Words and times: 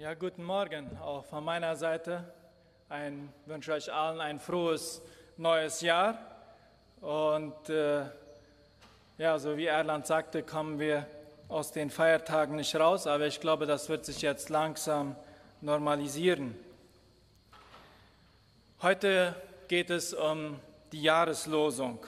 Ja, 0.00 0.14
guten 0.14 0.44
Morgen 0.44 0.96
auch 1.02 1.24
von 1.24 1.42
meiner 1.42 1.74
Seite. 1.74 2.22
Ich 2.88 3.48
wünsche 3.50 3.72
euch 3.72 3.92
allen 3.92 4.20
ein 4.20 4.38
frohes 4.38 5.02
neues 5.36 5.80
Jahr. 5.80 6.16
Und 7.00 7.68
äh, 7.68 8.04
ja, 9.18 9.36
so 9.40 9.56
wie 9.56 9.66
Erland 9.66 10.06
sagte, 10.06 10.44
kommen 10.44 10.78
wir 10.78 11.04
aus 11.48 11.72
den 11.72 11.90
Feiertagen 11.90 12.54
nicht 12.54 12.76
raus, 12.76 13.08
aber 13.08 13.26
ich 13.26 13.40
glaube, 13.40 13.66
das 13.66 13.88
wird 13.88 14.04
sich 14.04 14.22
jetzt 14.22 14.50
langsam 14.50 15.16
normalisieren. 15.62 16.54
Heute 18.80 19.34
geht 19.66 19.90
es 19.90 20.14
um 20.14 20.60
die 20.92 21.02
Jahreslosung. 21.02 21.98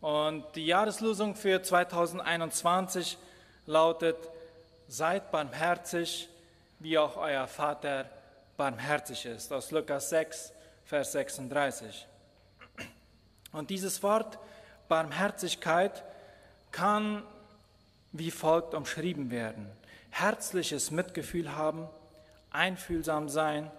Und 0.00 0.46
die 0.54 0.64
Jahreslosung 0.64 1.34
für 1.34 1.62
2021 1.62 3.18
lautet, 3.66 4.16
seid 4.88 5.30
barmherzig, 5.30 6.30
wie 6.80 6.98
auch 6.98 7.16
euer 7.16 7.46
Vater 7.46 8.06
barmherzig 8.56 9.26
ist, 9.26 9.52
aus 9.52 9.70
Lukas 9.70 10.10
6, 10.10 10.52
Vers 10.84 11.12
36. 11.12 12.06
Und 13.52 13.70
dieses 13.70 14.02
Wort 14.02 14.38
Barmherzigkeit 14.88 16.02
kann 16.72 17.22
wie 18.12 18.30
folgt 18.30 18.74
umschrieben 18.74 19.30
werden. 19.30 19.70
Herzliches 20.10 20.90
Mitgefühl 20.90 21.54
haben, 21.54 21.88
einfühlsam 22.50 23.28
sein, 23.28 23.70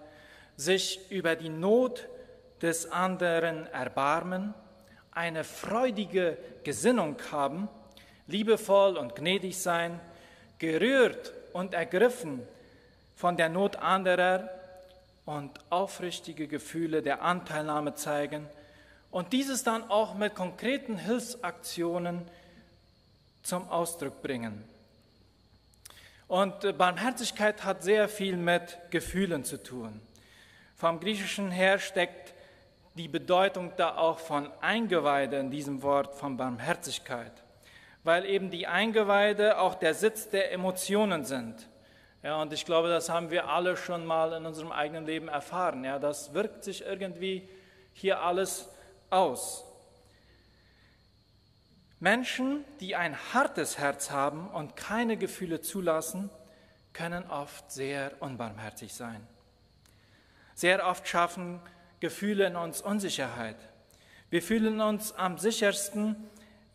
sich 0.56 1.10
über 1.10 1.36
die 1.36 1.50
Not 1.50 2.08
des 2.62 2.90
anderen 2.90 3.66
erbarmen, 3.66 4.54
eine 5.10 5.44
freudige 5.44 6.38
Gesinnung 6.64 7.16
haben, 7.30 7.68
liebevoll 8.26 8.96
und 8.96 9.16
gnädig 9.16 9.58
sein, 9.58 10.00
gerührt 10.58 11.32
und 11.52 11.74
ergriffen 11.74 12.46
von 13.22 13.36
der 13.36 13.48
Not 13.48 13.76
anderer 13.76 14.50
und 15.26 15.52
aufrichtige 15.70 16.48
Gefühle 16.48 17.02
der 17.02 17.22
Anteilnahme 17.22 17.94
zeigen 17.94 18.48
und 19.12 19.32
dieses 19.32 19.62
dann 19.62 19.88
auch 19.88 20.14
mit 20.14 20.34
konkreten 20.34 20.96
Hilfsaktionen 20.96 22.22
zum 23.44 23.68
Ausdruck 23.68 24.22
bringen. 24.22 24.64
Und 26.26 26.64
äh, 26.64 26.72
Barmherzigkeit 26.72 27.62
hat 27.62 27.84
sehr 27.84 28.08
viel 28.08 28.36
mit 28.36 28.76
Gefühlen 28.90 29.44
zu 29.44 29.62
tun. 29.62 30.00
Vom 30.74 30.98
Griechischen 30.98 31.52
her 31.52 31.78
steckt 31.78 32.34
die 32.96 33.06
Bedeutung 33.06 33.70
da 33.76 33.98
auch 33.98 34.18
von 34.18 34.50
Eingeweide 34.60 35.36
in 35.36 35.52
diesem 35.52 35.82
Wort 35.82 36.16
von 36.16 36.36
Barmherzigkeit, 36.36 37.44
weil 38.02 38.24
eben 38.24 38.50
die 38.50 38.66
Eingeweide 38.66 39.60
auch 39.60 39.76
der 39.76 39.94
Sitz 39.94 40.28
der 40.28 40.50
Emotionen 40.50 41.24
sind. 41.24 41.68
Ja, 42.22 42.40
und 42.40 42.52
ich 42.52 42.64
glaube, 42.64 42.88
das 42.88 43.08
haben 43.08 43.30
wir 43.30 43.48
alle 43.48 43.76
schon 43.76 44.06
mal 44.06 44.32
in 44.32 44.46
unserem 44.46 44.70
eigenen 44.70 45.06
Leben 45.06 45.28
erfahren. 45.28 45.82
Ja, 45.84 45.98
das 45.98 46.34
wirkt 46.34 46.62
sich 46.62 46.82
irgendwie 46.82 47.48
hier 47.94 48.20
alles 48.20 48.68
aus. 49.10 49.64
Menschen, 51.98 52.64
die 52.80 52.96
ein 52.96 53.16
hartes 53.32 53.78
Herz 53.78 54.10
haben 54.10 54.48
und 54.48 54.76
keine 54.76 55.16
Gefühle 55.16 55.60
zulassen, 55.60 56.30
können 56.92 57.28
oft 57.28 57.70
sehr 57.70 58.12
unbarmherzig 58.20 58.92
sein. 58.92 59.26
Sehr 60.54 60.86
oft 60.86 61.06
schaffen 61.08 61.60
Gefühle 62.00 62.46
in 62.46 62.56
uns 62.56 62.82
Unsicherheit. 62.82 63.56
Wir 64.30 64.42
fühlen 64.42 64.80
uns 64.80 65.12
am 65.12 65.38
sichersten, 65.38 66.16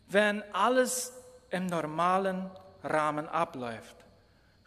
wenn 0.08 0.42
alles 0.54 1.12
im 1.50 1.66
normalen 1.66 2.50
Rahmen 2.82 3.28
abläuft. 3.28 3.97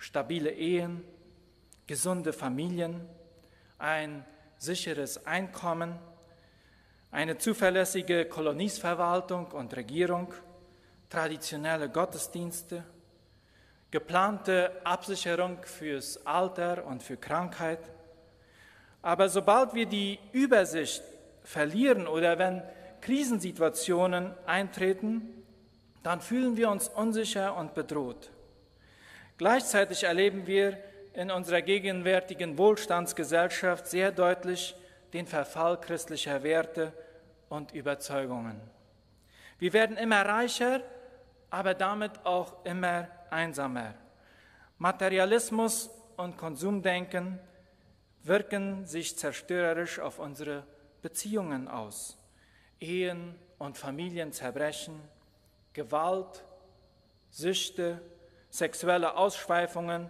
Stabile 0.01 0.49
Ehen, 0.49 1.03
gesunde 1.85 2.33
Familien, 2.33 3.07
ein 3.77 4.25
sicheres 4.57 5.27
Einkommen, 5.27 5.93
eine 7.11 7.37
zuverlässige 7.37 8.25
Koloniesverwaltung 8.25 9.51
und 9.51 9.75
Regierung, 9.75 10.33
traditionelle 11.07 11.87
Gottesdienste, 11.87 12.83
geplante 13.91 14.71
Absicherung 14.83 15.59
fürs 15.61 16.25
Alter 16.25 16.83
und 16.87 17.03
für 17.03 17.17
Krankheit. 17.17 17.91
Aber 19.03 19.29
sobald 19.29 19.75
wir 19.75 19.85
die 19.85 20.17
Übersicht 20.31 21.03
verlieren 21.43 22.07
oder 22.07 22.39
wenn 22.39 22.63
Krisensituationen 23.01 24.33
eintreten, 24.47 25.43
dann 26.01 26.21
fühlen 26.21 26.57
wir 26.57 26.71
uns 26.71 26.87
unsicher 26.87 27.55
und 27.55 27.75
bedroht. 27.75 28.31
Gleichzeitig 29.41 30.03
erleben 30.03 30.45
wir 30.45 30.77
in 31.15 31.31
unserer 31.31 31.63
gegenwärtigen 31.63 32.59
Wohlstandsgesellschaft 32.59 33.87
sehr 33.87 34.11
deutlich 34.11 34.75
den 35.13 35.25
Verfall 35.25 35.81
christlicher 35.81 36.43
Werte 36.43 36.93
und 37.49 37.71
Überzeugungen. 37.71 38.61
Wir 39.57 39.73
werden 39.73 39.97
immer 39.97 40.23
reicher 40.23 40.81
aber 41.49 41.73
damit 41.73 42.23
auch 42.23 42.63
immer 42.65 43.07
einsamer. 43.31 43.95
Materialismus 44.77 45.89
und 46.17 46.37
Konsumdenken 46.37 47.39
wirken 48.21 48.85
sich 48.85 49.17
zerstörerisch 49.17 49.97
auf 49.97 50.19
unsere 50.19 50.67
Beziehungen 51.01 51.67
aus. 51.67 52.15
Ehen 52.79 53.33
und 53.57 53.79
Familien 53.79 54.33
zerbrechen, 54.33 55.01
Gewalt, 55.73 56.43
Süchte, 57.31 58.03
sexuelle 58.51 59.15
Ausschweifungen 59.15 60.09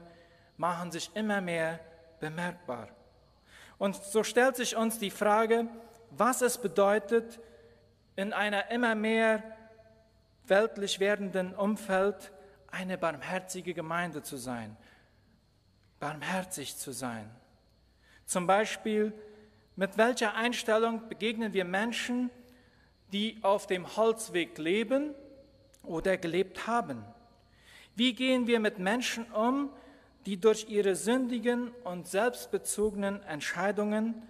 machen 0.58 0.92
sich 0.92 1.10
immer 1.16 1.40
mehr 1.40 1.80
bemerkbar. 2.20 2.90
Und 3.78 3.96
so 3.96 4.24
stellt 4.24 4.58
sich 4.58 4.76
uns 4.76 5.00
die 5.00 5.10
Frage, 5.10 5.68
was 6.12 6.42
es 6.42 6.58
bedeutet, 6.58 7.40
in 8.16 8.34
einer 8.34 8.70
immer 8.70 8.94
mehr 8.96 9.42
weltlich 10.46 11.00
werdenden 11.00 11.56
Umfeld 11.56 12.32
eine 12.70 12.98
barmherzige 12.98 13.74
Gemeinde 13.74 14.22
zu 14.22 14.38
sein, 14.38 14.76
barmherzig 16.00 16.78
zu 16.78 16.92
sein. 16.92 17.30
Zum 18.26 18.48
Beispiel, 18.48 19.14
mit 19.76 19.98
welcher 19.98 20.36
Einstellung 20.36 21.08
begegnen 21.08 21.54
wir 21.54 21.66
Menschen, 21.66 22.30
die 23.12 23.40
auf 23.42 23.68
dem 23.68 23.96
Holzweg 23.96 24.58
leben 24.58 25.16
oder 25.84 26.18
gelebt 26.18 26.68
haben? 26.68 27.04
Wie 27.96 28.14
gehen 28.14 28.48
wir 28.48 28.60
mit 28.60 28.80
Menschen 28.80 29.26
um, 29.32 29.70
die 30.26 30.40
durch 30.40 30.70
ihre 30.70 30.96
sündigen 30.96 31.72
und 31.84 32.08
selbstbezogenen 32.08 33.22
Entscheidungen 33.24 34.22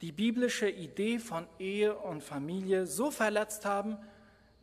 die 0.00 0.12
biblische 0.12 0.68
Idee 0.68 1.18
von 1.18 1.46
Ehe 1.58 1.94
und 1.94 2.22
Familie 2.22 2.86
so 2.86 3.10
verletzt 3.10 3.64
haben, 3.64 3.98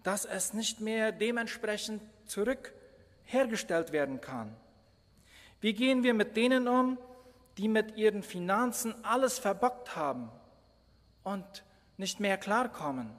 dass 0.04 0.26
es 0.26 0.54
nicht 0.54 0.82
mehr 0.82 1.12
dementsprechend 1.12 2.02
zurückhergestellt 2.26 3.92
werden 3.92 4.22
kann? 4.22 4.56
Wie 5.60 5.74
gehen 5.74 6.04
wir 6.04 6.14
mit 6.14 6.38
denen 6.38 6.68
um, 6.68 6.98
die 7.58 7.68
mit 7.68 7.98
ihren 7.98 8.24
Finanzen 8.24 8.94
alles 9.04 9.38
verbockt 9.40 9.96
haben 9.96 10.32
und 11.24 11.64
nicht 11.98 12.20
mehr 12.20 12.38
klarkommen? 12.38 13.12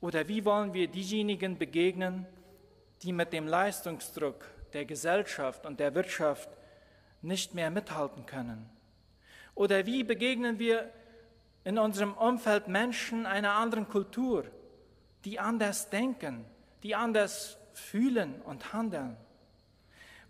Oder 0.00 0.28
wie 0.28 0.44
wollen 0.44 0.74
wir 0.74 0.88
diejenigen 0.88 1.56
begegnen, 1.56 2.26
die 3.02 3.12
mit 3.12 3.32
dem 3.32 3.46
Leistungsdruck 3.46 4.44
der 4.72 4.84
Gesellschaft 4.84 5.66
und 5.66 5.80
der 5.80 5.94
Wirtschaft 5.94 6.48
nicht 7.22 7.54
mehr 7.54 7.70
mithalten 7.70 8.26
können? 8.26 8.68
Oder 9.54 9.86
wie 9.86 10.02
begegnen 10.04 10.58
wir 10.58 10.90
in 11.64 11.78
unserem 11.78 12.14
Umfeld 12.14 12.68
Menschen 12.68 13.24
einer 13.26 13.52
anderen 13.52 13.88
Kultur, 13.88 14.44
die 15.24 15.40
anders 15.40 15.88
denken, 15.88 16.44
die 16.82 16.94
anders 16.94 17.56
fühlen 17.72 18.40
und 18.42 18.72
handeln. 18.72 19.16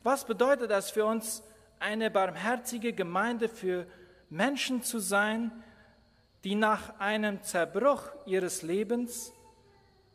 Was 0.03 0.25
bedeutet 0.25 0.71
das 0.71 0.91
für 0.91 1.05
uns, 1.05 1.43
eine 1.81 2.11
barmherzige 2.11 2.93
Gemeinde 2.93 3.49
für 3.49 3.87
Menschen 4.31 4.83
zu 4.83 5.01
sein, 5.01 5.51
die 6.45 6.55
nach 6.55 6.99
einem 7.01 7.43
Zerbruch 7.43 8.03
ihres 8.27 8.63
Lebens 8.63 9.33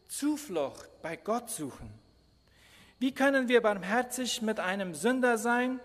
Zuflucht 0.08 0.90
bei 1.02 1.18
Gott 1.18 1.50
suchen? 1.50 1.99
Wie 3.00 3.14
können 3.14 3.48
wir 3.48 3.62
barmherzig 3.62 4.42
mit 4.42 4.60
einem 4.60 4.94
Sünder 4.94 5.38
sein, 5.38 5.80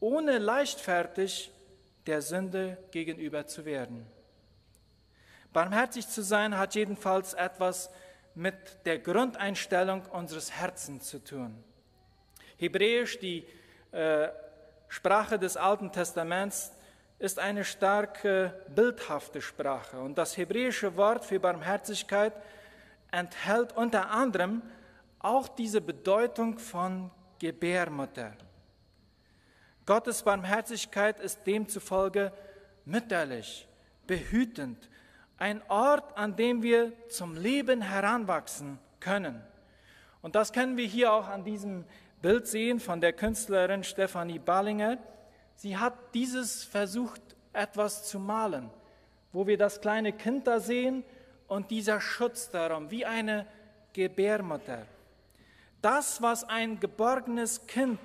ohne 0.00 0.38
leichtfertig 0.38 1.52
der 2.06 2.22
Sünde 2.22 2.76
gegenüber 2.90 3.46
zu 3.46 3.64
werden? 3.64 4.04
Barmherzig 5.52 6.08
zu 6.08 6.22
sein 6.22 6.58
hat 6.58 6.74
jedenfalls 6.74 7.34
etwas 7.34 7.88
mit 8.34 8.54
der 8.84 8.98
Grundeinstellung 8.98 10.06
unseres 10.06 10.50
Herzens 10.50 11.06
zu 11.06 11.22
tun. 11.22 11.62
Hebräisch, 12.56 13.20
die 13.20 13.46
äh, 13.92 14.28
Sprache 14.88 15.38
des 15.38 15.56
Alten 15.56 15.92
Testaments, 15.92 16.72
ist 17.20 17.38
eine 17.38 17.64
starke 17.64 18.52
bildhafte 18.74 19.40
Sprache. 19.40 20.00
Und 20.00 20.18
das 20.18 20.36
hebräische 20.36 20.96
Wort 20.96 21.24
für 21.24 21.38
Barmherzigkeit 21.38 22.32
enthält 23.12 23.76
unter 23.76 24.10
anderem 24.10 24.62
auch 25.24 25.48
diese 25.48 25.80
Bedeutung 25.80 26.58
von 26.58 27.10
Gebärmutter. 27.38 28.32
Gottes 29.86 30.22
Barmherzigkeit 30.22 31.18
ist 31.20 31.46
demzufolge 31.46 32.32
mütterlich, 32.84 33.66
behütend, 34.06 34.90
ein 35.38 35.62
Ort, 35.68 36.16
an 36.16 36.36
dem 36.36 36.62
wir 36.62 36.92
zum 37.08 37.36
Leben 37.36 37.82
heranwachsen 37.82 38.78
können. 39.00 39.42
Und 40.22 40.34
das 40.34 40.52
können 40.52 40.76
wir 40.76 40.86
hier 40.86 41.12
auch 41.12 41.28
an 41.28 41.44
diesem 41.44 41.84
Bild 42.22 42.46
sehen 42.46 42.80
von 42.80 43.00
der 43.00 43.12
Künstlerin 43.12 43.84
Stefanie 43.84 44.38
Ballinger. 44.38 44.98
Sie 45.56 45.76
hat 45.76 45.94
dieses 46.14 46.64
versucht, 46.64 47.20
etwas 47.52 48.04
zu 48.04 48.18
malen, 48.18 48.70
wo 49.32 49.46
wir 49.46 49.58
das 49.58 49.80
kleine 49.80 50.12
Kind 50.12 50.46
da 50.46 50.60
sehen 50.60 51.04
und 51.46 51.70
dieser 51.70 52.00
Schutz 52.00 52.50
darum, 52.50 52.90
wie 52.90 53.04
eine 53.04 53.46
Gebärmutter. 53.92 54.86
Das, 55.84 56.22
was 56.22 56.44
ein 56.44 56.80
geborgenes 56.80 57.66
Kind 57.66 58.00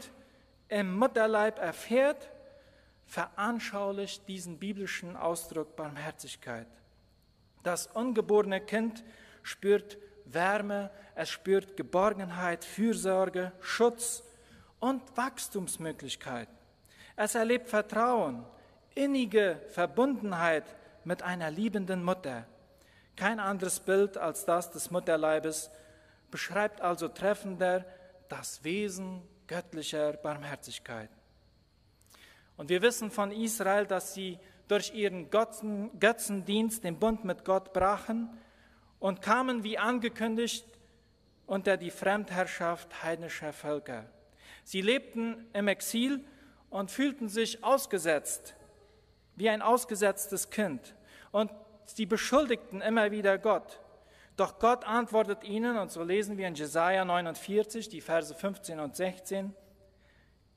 im 0.67 0.97
Mutterleib 0.97 1.59
erfährt, 1.59 2.29
veranschaulicht 3.05 4.27
diesen 4.27 4.59
biblischen 4.59 5.15
Ausdruck 5.15 5.77
Barmherzigkeit. 5.77 6.67
Das 7.63 7.87
ungeborene 7.87 8.59
Kind 8.59 9.05
spürt 9.43 9.97
Wärme, 10.25 10.91
es 11.15 11.29
spürt 11.29 11.77
Geborgenheit, 11.77 12.65
Fürsorge, 12.65 13.53
Schutz 13.61 14.23
und 14.81 15.01
Wachstumsmöglichkeit. 15.15 16.49
Es 17.15 17.33
erlebt 17.33 17.69
Vertrauen, 17.69 18.43
innige 18.93 19.61
Verbundenheit 19.69 20.65
mit 21.05 21.23
einer 21.23 21.49
liebenden 21.49 22.03
Mutter. 22.03 22.45
Kein 23.15 23.39
anderes 23.39 23.79
Bild 23.79 24.17
als 24.17 24.43
das 24.43 24.69
des 24.69 24.91
Mutterleibes 24.91 25.71
beschreibt 26.31 26.81
also 26.81 27.07
treffender 27.07 27.85
das 28.27 28.63
Wesen 28.63 29.21
göttlicher 29.47 30.13
Barmherzigkeit. 30.13 31.09
Und 32.57 32.69
wir 32.69 32.81
wissen 32.81 33.09
von 33.09 33.31
Israel, 33.31 33.85
dass 33.85 34.13
sie 34.13 34.37
durch 34.67 34.93
ihren 34.93 35.29
Götzendienst 35.29 36.83
den 36.83 36.99
Bund 36.99 37.25
mit 37.25 37.43
Gott 37.43 37.73
brachen 37.73 38.29
und 38.99 39.21
kamen 39.21 39.63
wie 39.63 39.77
angekündigt 39.77 40.65
unter 41.47 41.77
die 41.77 41.89
Fremdherrschaft 41.89 43.01
heidnischer 43.01 43.53
Völker. 43.53 44.05
Sie 44.63 44.81
lebten 44.81 45.47
im 45.53 45.67
Exil 45.67 46.23
und 46.69 46.91
fühlten 46.91 47.27
sich 47.27 47.63
ausgesetzt, 47.63 48.55
wie 49.35 49.49
ein 49.49 49.63
ausgesetztes 49.63 50.51
Kind. 50.51 50.95
Und 51.31 51.51
sie 51.85 52.05
beschuldigten 52.05 52.81
immer 52.81 53.09
wieder 53.09 53.39
Gott. 53.39 53.79
Doch 54.39 54.57
Gott 54.57 54.85
antwortet 54.85 55.43
ihnen, 55.43 55.77
und 55.77 55.91
so 55.91 56.01
lesen 56.01 56.37
wir 56.37 56.47
in 56.47 56.55
Jesaja 56.55 57.03
49, 57.03 57.89
die 57.89 57.99
Verse 57.99 58.33
15 58.33 58.79
und 58.79 58.95
16, 58.95 59.53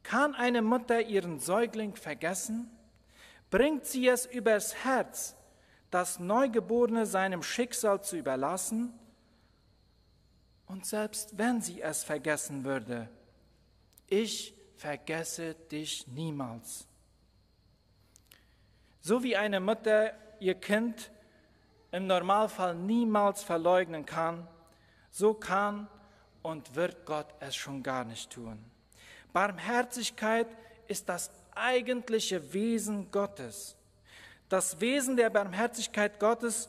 Kann 0.04 0.36
eine 0.36 0.62
Mutter 0.62 1.00
ihren 1.00 1.40
Säugling 1.40 1.96
vergessen? 1.96 2.70
Bringt 3.50 3.84
sie 3.84 4.06
es 4.06 4.24
übers 4.24 4.84
Herz, 4.84 5.34
das 5.90 6.20
Neugeborene 6.20 7.06
seinem 7.06 7.42
Schicksal 7.42 8.00
zu 8.04 8.16
überlassen? 8.16 8.96
Und 10.68 10.86
selbst 10.86 11.36
wenn 11.36 11.60
sie 11.60 11.82
es 11.82 12.04
vergessen 12.04 12.64
würde, 12.64 13.08
ich 14.06 14.54
vergesse 14.76 15.56
dich 15.56 16.06
niemals. 16.06 16.86
So 19.00 19.24
wie 19.24 19.36
eine 19.36 19.58
Mutter 19.58 20.14
ihr 20.38 20.54
Kind 20.54 21.10
im 21.92 22.06
Normalfall 22.06 22.74
niemals 22.74 23.42
verleugnen 23.42 24.04
kann, 24.06 24.48
so 25.10 25.34
kann 25.34 25.88
und 26.42 26.74
wird 26.74 27.06
Gott 27.06 27.26
es 27.40 27.54
schon 27.54 27.82
gar 27.82 28.04
nicht 28.04 28.30
tun. 28.30 28.58
Barmherzigkeit 29.32 30.48
ist 30.88 31.08
das 31.08 31.30
eigentliche 31.54 32.52
Wesen 32.52 33.10
Gottes. 33.10 33.76
Das 34.48 34.80
Wesen 34.80 35.16
der 35.16 35.30
Barmherzigkeit 35.30 36.18
Gottes 36.18 36.68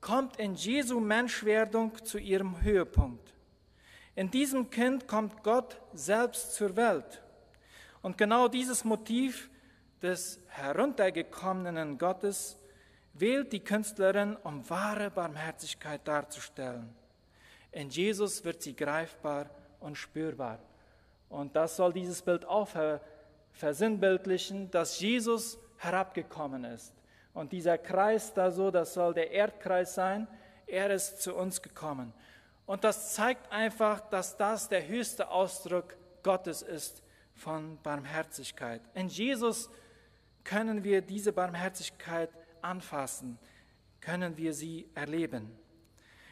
kommt 0.00 0.36
in 0.38 0.54
Jesu 0.54 1.00
Menschwerdung 1.00 1.92
zu 2.04 2.18
ihrem 2.18 2.60
Höhepunkt. 2.62 3.34
In 4.14 4.30
diesem 4.30 4.70
Kind 4.70 5.06
kommt 5.08 5.42
Gott 5.42 5.78
selbst 5.92 6.54
zur 6.54 6.76
Welt. 6.76 7.22
Und 8.02 8.16
genau 8.18 8.48
dieses 8.48 8.84
Motiv 8.84 9.50
des 10.02 10.40
heruntergekommenen 10.48 11.98
Gottes 11.98 12.56
wählt 13.20 13.52
die 13.52 13.60
Künstlerin, 13.60 14.36
um 14.42 14.68
wahre 14.68 15.10
Barmherzigkeit 15.10 16.00
darzustellen. 16.06 16.94
In 17.72 17.90
Jesus 17.90 18.44
wird 18.44 18.62
sie 18.62 18.74
greifbar 18.74 19.48
und 19.78 19.96
spürbar. 19.96 20.58
Und 21.28 21.54
das 21.54 21.76
soll 21.76 21.92
dieses 21.92 22.22
Bild 22.22 22.44
auch 22.44 22.68
versinnbildlichen, 23.52 24.70
dass 24.70 24.98
Jesus 24.98 25.58
herabgekommen 25.78 26.64
ist. 26.64 26.92
Und 27.32 27.52
dieser 27.52 27.78
Kreis 27.78 28.34
da 28.34 28.50
so, 28.50 28.70
das 28.70 28.94
soll 28.94 29.14
der 29.14 29.30
Erdkreis 29.30 29.94
sein. 29.94 30.26
Er 30.66 30.90
ist 30.90 31.22
zu 31.22 31.34
uns 31.34 31.62
gekommen. 31.62 32.12
Und 32.66 32.84
das 32.84 33.14
zeigt 33.14 33.50
einfach, 33.52 34.00
dass 34.10 34.36
das 34.36 34.68
der 34.68 34.86
höchste 34.86 35.30
Ausdruck 35.30 35.96
Gottes 36.22 36.62
ist 36.62 37.02
von 37.34 37.78
Barmherzigkeit. 37.82 38.82
In 38.94 39.08
Jesus 39.08 39.70
können 40.44 40.84
wir 40.84 41.02
diese 41.02 41.32
Barmherzigkeit 41.32 42.30
anfassen, 42.62 43.38
können 44.00 44.36
wir 44.36 44.52
sie 44.52 44.88
erleben. 44.94 45.50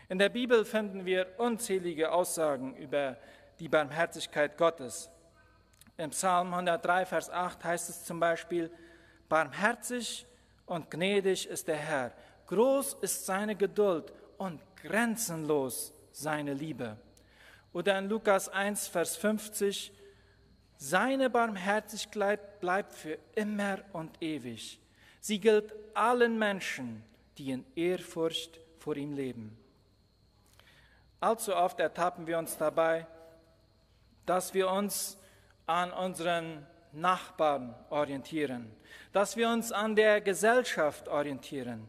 In 0.08 0.18
der 0.18 0.30
Bibel 0.30 0.64
finden 0.64 1.04
wir 1.04 1.34
unzählige 1.38 2.12
Aussagen 2.12 2.74
über 2.76 3.18
die 3.58 3.68
Barmherzigkeit 3.68 4.56
Gottes. 4.56 5.10
Im 5.96 6.10
Psalm 6.10 6.54
103, 6.54 7.06
Vers 7.06 7.28
8 7.28 7.64
heißt 7.64 7.90
es 7.90 8.04
zum 8.04 8.20
Beispiel, 8.20 8.70
barmherzig 9.28 10.26
und 10.64 10.90
gnädig 10.90 11.46
ist 11.46 11.68
der 11.68 11.76
Herr, 11.76 12.12
groß 12.46 12.94
ist 13.00 13.26
seine 13.26 13.56
Geduld 13.56 14.12
und 14.38 14.60
grenzenlos 14.76 15.92
seine 16.12 16.54
Liebe. 16.54 16.96
Oder 17.72 17.98
in 17.98 18.08
Lukas 18.08 18.48
1, 18.48 18.88
Vers 18.88 19.16
50, 19.16 19.92
seine 20.76 21.28
Barmherzigkeit 21.28 22.60
bleibt 22.60 22.92
für 22.94 23.18
immer 23.34 23.78
und 23.92 24.22
ewig. 24.22 24.80
Sie 25.20 25.40
gilt 25.40 25.74
allen 25.94 26.38
Menschen, 26.38 27.02
die 27.36 27.50
in 27.50 27.64
Ehrfurcht 27.74 28.60
vor 28.78 28.96
ihm 28.96 29.14
leben. 29.14 29.56
Allzu 31.20 31.54
oft 31.54 31.80
ertappen 31.80 32.26
wir 32.26 32.38
uns 32.38 32.56
dabei, 32.56 33.06
dass 34.24 34.54
wir 34.54 34.70
uns 34.70 35.18
an 35.66 35.92
unseren 35.92 36.66
Nachbarn 36.92 37.74
orientieren, 37.90 38.70
dass 39.12 39.36
wir 39.36 39.48
uns 39.48 39.72
an 39.72 39.96
der 39.96 40.20
Gesellschaft 40.20 41.08
orientieren, 41.08 41.88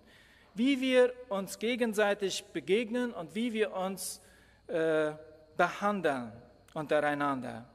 wie 0.56 0.82
wir 0.82 1.14
uns 1.30 1.60
gegenseitig 1.60 2.44
begegnen 2.46 3.14
und 3.14 3.36
wie 3.36 3.54
wir 3.54 3.74
uns 3.74 4.22
äh, 4.68 5.12
behandeln 5.56 6.32
untereinander. 6.74 7.66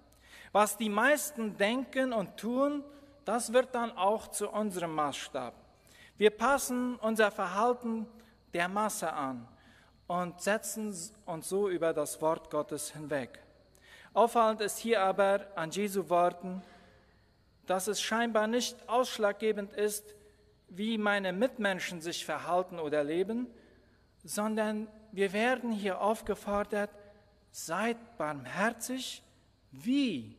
Was 0.53 0.77
die 0.77 0.89
meisten 0.89 1.57
denken 1.57 2.13
und 2.13 2.37
tun, 2.37 2.85
das 3.25 3.53
wird 3.53 3.75
dann 3.75 3.93
auch 3.97 4.29
zu 4.29 4.51
unserem 4.51 4.95
Maßstab. 4.95 5.55
Wir 6.17 6.31
passen 6.31 6.97
unser 6.97 7.31
Verhalten 7.31 8.07
der 8.53 8.69
Masse 8.69 9.13
an 9.13 9.49
und 10.07 10.41
setzen 10.41 10.95
uns 11.27 11.49
so 11.49 11.69
über 11.69 11.93
das 11.93 12.21
Wort 12.21 12.51
Gottes 12.51 12.93
hinweg. 12.93 13.41
Auffallend 14.13 14.61
ist 14.61 14.79
hier 14.79 15.03
aber 15.03 15.47
an 15.57 15.71
Jesu 15.71 16.09
Worten, 16.09 16.63
dass 17.67 17.89
es 17.89 18.01
scheinbar 18.01 18.47
nicht 18.47 18.89
ausschlaggebend 18.89 19.73
ist, 19.73 20.15
wie 20.69 20.99
meine 20.99 21.33
Mitmenschen 21.33 22.01
sich 22.01 22.25
verhalten 22.25 22.79
oder 22.79 23.03
leben, 23.03 23.49
sondern 24.23 24.89
wir 25.13 25.33
werden 25.33 25.73
hier 25.73 26.01
aufgefordert, 26.01 26.91
seid 27.51 27.97
barmherzig, 28.19 29.23
wie 29.71 30.37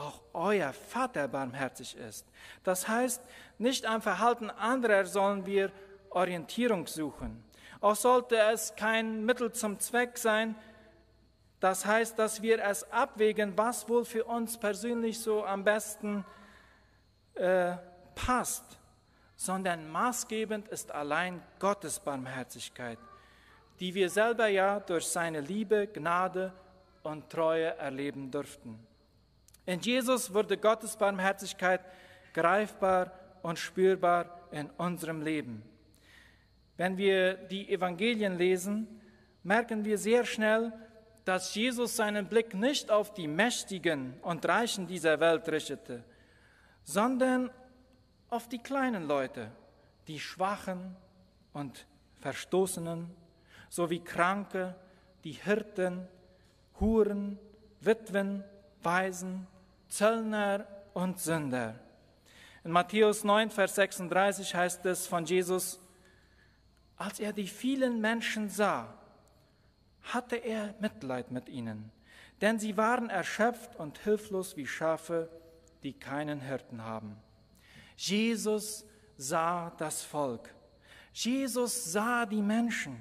auch 0.00 0.20
euer 0.32 0.72
Vater 0.72 1.28
barmherzig 1.28 1.96
ist. 1.96 2.26
Das 2.64 2.88
heißt, 2.88 3.22
nicht 3.58 3.84
am 3.86 4.00
Verhalten 4.00 4.50
anderer 4.50 5.04
sollen 5.04 5.44
wir 5.46 5.70
Orientierung 6.10 6.86
suchen. 6.86 7.44
Auch 7.80 7.96
sollte 7.96 8.36
es 8.36 8.74
kein 8.76 9.24
Mittel 9.24 9.52
zum 9.52 9.78
Zweck 9.78 10.18
sein. 10.18 10.54
Das 11.60 11.84
heißt, 11.84 12.18
dass 12.18 12.42
wir 12.42 12.62
es 12.62 12.90
abwägen, 12.90 13.56
was 13.56 13.88
wohl 13.88 14.04
für 14.04 14.24
uns 14.24 14.58
persönlich 14.58 15.18
so 15.20 15.44
am 15.44 15.64
besten 15.64 16.24
äh, 17.34 17.76
passt, 18.14 18.78
sondern 19.36 19.90
maßgebend 19.90 20.68
ist 20.68 20.90
allein 20.90 21.42
Gottes 21.58 22.00
Barmherzigkeit, 22.00 22.98
die 23.78 23.94
wir 23.94 24.08
selber 24.08 24.48
ja 24.48 24.80
durch 24.80 25.06
seine 25.06 25.40
Liebe, 25.40 25.86
Gnade 25.86 26.52
und 27.02 27.30
Treue 27.30 27.76
erleben 27.76 28.30
durften. 28.30 28.89
In 29.70 29.78
Jesus 29.78 30.34
wurde 30.34 30.58
Gottes 30.58 30.96
Barmherzigkeit 30.96 31.80
greifbar 32.34 33.12
und 33.40 33.56
spürbar 33.56 34.40
in 34.50 34.68
unserem 34.70 35.22
Leben. 35.22 35.62
Wenn 36.76 36.98
wir 36.98 37.34
die 37.34 37.70
Evangelien 37.70 38.36
lesen, 38.36 38.88
merken 39.44 39.84
wir 39.84 39.96
sehr 39.96 40.24
schnell, 40.24 40.72
dass 41.24 41.54
Jesus 41.54 41.94
seinen 41.94 42.26
Blick 42.26 42.52
nicht 42.52 42.90
auf 42.90 43.14
die 43.14 43.28
Mächtigen 43.28 44.14
und 44.22 44.44
Reichen 44.44 44.88
dieser 44.88 45.20
Welt 45.20 45.48
richtete, 45.48 46.02
sondern 46.82 47.48
auf 48.28 48.48
die 48.48 48.58
kleinen 48.58 49.06
Leute, 49.06 49.52
die 50.08 50.18
Schwachen 50.18 50.96
und 51.52 51.86
Verstoßenen, 52.18 53.08
sowie 53.68 54.00
Kranke, 54.00 54.74
die 55.22 55.30
Hirten, 55.30 56.08
Huren, 56.80 57.38
Witwen, 57.80 58.42
Waisen, 58.82 59.46
Zöllner 59.90 60.66
und 60.94 61.18
Sünder. 61.18 61.74
In 62.62 62.70
Matthäus 62.70 63.24
9, 63.24 63.50
Vers 63.50 63.74
36 63.74 64.54
heißt 64.54 64.86
es 64.86 65.06
von 65.06 65.24
Jesus, 65.24 65.80
als 66.96 67.18
er 67.18 67.32
die 67.32 67.48
vielen 67.48 68.00
Menschen 68.00 68.48
sah, 68.48 68.94
hatte 70.02 70.36
er 70.36 70.74
Mitleid 70.80 71.32
mit 71.32 71.48
ihnen, 71.48 71.90
denn 72.40 72.58
sie 72.58 72.76
waren 72.76 73.10
erschöpft 73.10 73.76
und 73.76 73.98
hilflos 73.98 74.56
wie 74.56 74.66
Schafe, 74.66 75.28
die 75.82 75.92
keinen 75.92 76.40
Hirten 76.40 76.84
haben. 76.84 77.16
Jesus 77.96 78.86
sah 79.16 79.70
das 79.76 80.02
Volk. 80.02 80.54
Jesus 81.12 81.92
sah 81.92 82.26
die 82.26 82.42
Menschen. 82.42 82.96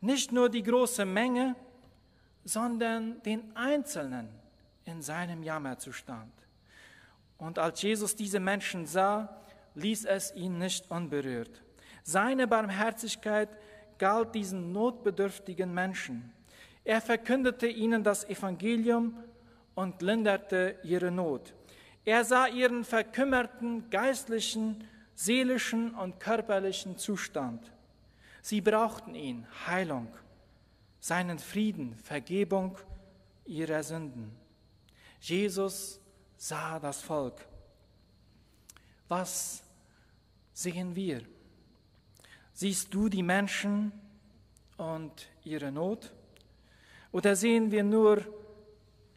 Nicht 0.00 0.32
nur 0.32 0.50
die 0.50 0.62
große 0.62 1.06
Menge, 1.06 1.56
sondern 2.44 3.22
den 3.22 3.56
Einzelnen 3.56 4.28
in 4.88 5.02
seinem 5.02 5.42
Jammerzustand. 5.42 6.32
Und 7.36 7.58
als 7.58 7.82
Jesus 7.82 8.16
diese 8.16 8.40
Menschen 8.40 8.86
sah, 8.86 9.42
ließ 9.74 10.06
es 10.06 10.34
ihn 10.34 10.58
nicht 10.58 10.90
unberührt. 10.90 11.62
Seine 12.02 12.48
Barmherzigkeit 12.48 13.48
galt 13.98 14.34
diesen 14.34 14.72
notbedürftigen 14.72 15.72
Menschen. 15.72 16.32
Er 16.84 17.00
verkündete 17.00 17.66
ihnen 17.66 18.02
das 18.02 18.24
Evangelium 18.24 19.16
und 19.74 20.02
linderte 20.02 20.76
ihre 20.82 21.10
Not. 21.10 21.54
Er 22.04 22.24
sah 22.24 22.46
ihren 22.46 22.84
verkümmerten 22.84 23.90
geistlichen, 23.90 24.82
seelischen 25.14 25.94
und 25.94 26.18
körperlichen 26.18 26.96
Zustand. 26.96 27.70
Sie 28.40 28.60
brauchten 28.60 29.14
ihn, 29.14 29.46
Heilung, 29.66 30.08
seinen 31.00 31.38
Frieden, 31.38 31.94
Vergebung 32.02 32.78
ihrer 33.44 33.82
Sünden. 33.82 34.47
Jesus 35.20 36.00
sah 36.36 36.78
das 36.78 37.00
Volk. 37.00 37.46
Was 39.08 39.62
sehen 40.52 40.94
wir? 40.94 41.22
Siehst 42.52 42.92
du 42.92 43.08
die 43.08 43.22
Menschen 43.22 43.92
und 44.76 45.28
ihre 45.44 45.72
Not? 45.72 46.12
Oder 47.12 47.36
sehen 47.36 47.70
wir 47.70 47.84
nur 47.84 48.22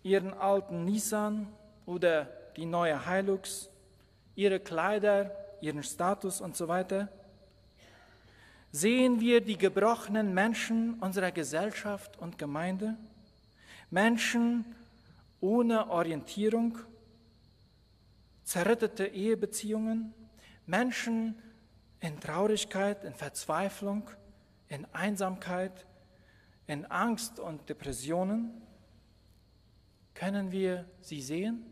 ihren 0.03 0.33
alten 0.33 0.85
Nissan 0.85 1.47
oder 1.85 2.25
die 2.55 2.65
neue 2.65 3.07
Hilux, 3.07 3.69
ihre 4.35 4.59
Kleider, 4.59 5.31
ihren 5.61 5.83
Status 5.83 6.41
und 6.41 6.55
so 6.55 6.67
weiter? 6.67 7.09
Sehen 8.71 9.19
wir 9.19 9.41
die 9.41 9.57
gebrochenen 9.57 10.33
Menschen 10.33 10.93
unserer 10.99 11.31
Gesellschaft 11.31 12.17
und 12.19 12.37
Gemeinde? 12.37 12.95
Menschen 13.89 14.65
ohne 15.41 15.89
Orientierung, 15.89 16.77
zerrüttete 18.43 19.07
Ehebeziehungen, 19.07 20.13
Menschen 20.65 21.41
in 21.99 22.19
Traurigkeit, 22.19 23.03
in 23.03 23.13
Verzweiflung, 23.13 24.09
in 24.67 24.85
Einsamkeit, 24.93 25.85
in 26.67 26.85
Angst 26.85 27.39
und 27.39 27.67
Depressionen? 27.67 28.61
Können 30.13 30.51
wir 30.51 30.85
sie 31.01 31.21
sehen? 31.21 31.65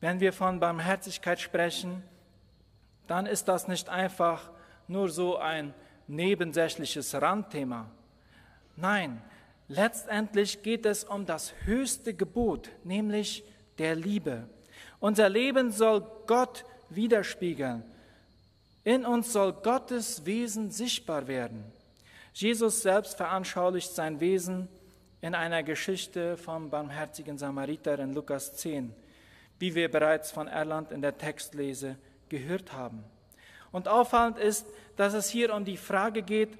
Wenn 0.00 0.20
wir 0.20 0.32
von 0.32 0.60
Barmherzigkeit 0.60 1.40
sprechen, 1.40 2.02
dann 3.06 3.26
ist 3.26 3.48
das 3.48 3.68
nicht 3.68 3.88
einfach 3.88 4.50
nur 4.88 5.08
so 5.08 5.36
ein 5.36 5.74
nebensächliches 6.06 7.14
Randthema. 7.20 7.90
Nein, 8.76 9.22
letztendlich 9.68 10.62
geht 10.62 10.86
es 10.86 11.04
um 11.04 11.26
das 11.26 11.52
höchste 11.64 12.14
Gebot, 12.14 12.70
nämlich 12.84 13.44
der 13.78 13.94
Liebe. 13.94 14.48
Unser 15.00 15.28
Leben 15.28 15.70
soll 15.70 16.06
Gott 16.26 16.64
widerspiegeln. 16.88 17.82
In 18.84 19.04
uns 19.04 19.32
soll 19.32 19.52
Gottes 19.52 20.24
Wesen 20.24 20.70
sichtbar 20.70 21.26
werden. 21.26 21.64
Jesus 22.32 22.82
selbst 22.82 23.16
veranschaulicht 23.16 23.94
sein 23.94 24.20
Wesen 24.20 24.68
in 25.20 25.34
einer 25.34 25.62
Geschichte 25.62 26.36
vom 26.36 26.70
barmherzigen 26.70 27.38
Samariter 27.38 27.98
in 27.98 28.12
Lukas 28.12 28.54
10, 28.56 28.94
wie 29.58 29.74
wir 29.74 29.90
bereits 29.90 30.30
von 30.30 30.46
Erland 30.46 30.92
in 30.92 31.02
der 31.02 31.18
Textlese 31.18 31.96
gehört 32.28 32.72
haben. 32.72 33.02
Und 33.72 33.88
auffallend 33.88 34.38
ist, 34.38 34.66
dass 34.96 35.14
es 35.14 35.28
hier 35.28 35.54
um 35.54 35.64
die 35.64 35.76
Frage 35.76 36.22
geht, 36.22 36.50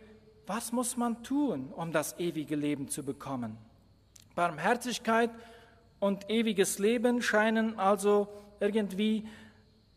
was 0.46 0.72
muss 0.72 0.96
man 0.96 1.22
tun, 1.22 1.72
um 1.74 1.92
das 1.92 2.18
ewige 2.18 2.56
Leben 2.56 2.88
zu 2.88 3.02
bekommen? 3.02 3.56
Barmherzigkeit 4.34 5.30
und 5.98 6.30
ewiges 6.30 6.78
Leben 6.78 7.22
scheinen 7.22 7.78
also 7.78 8.28
irgendwie 8.60 9.26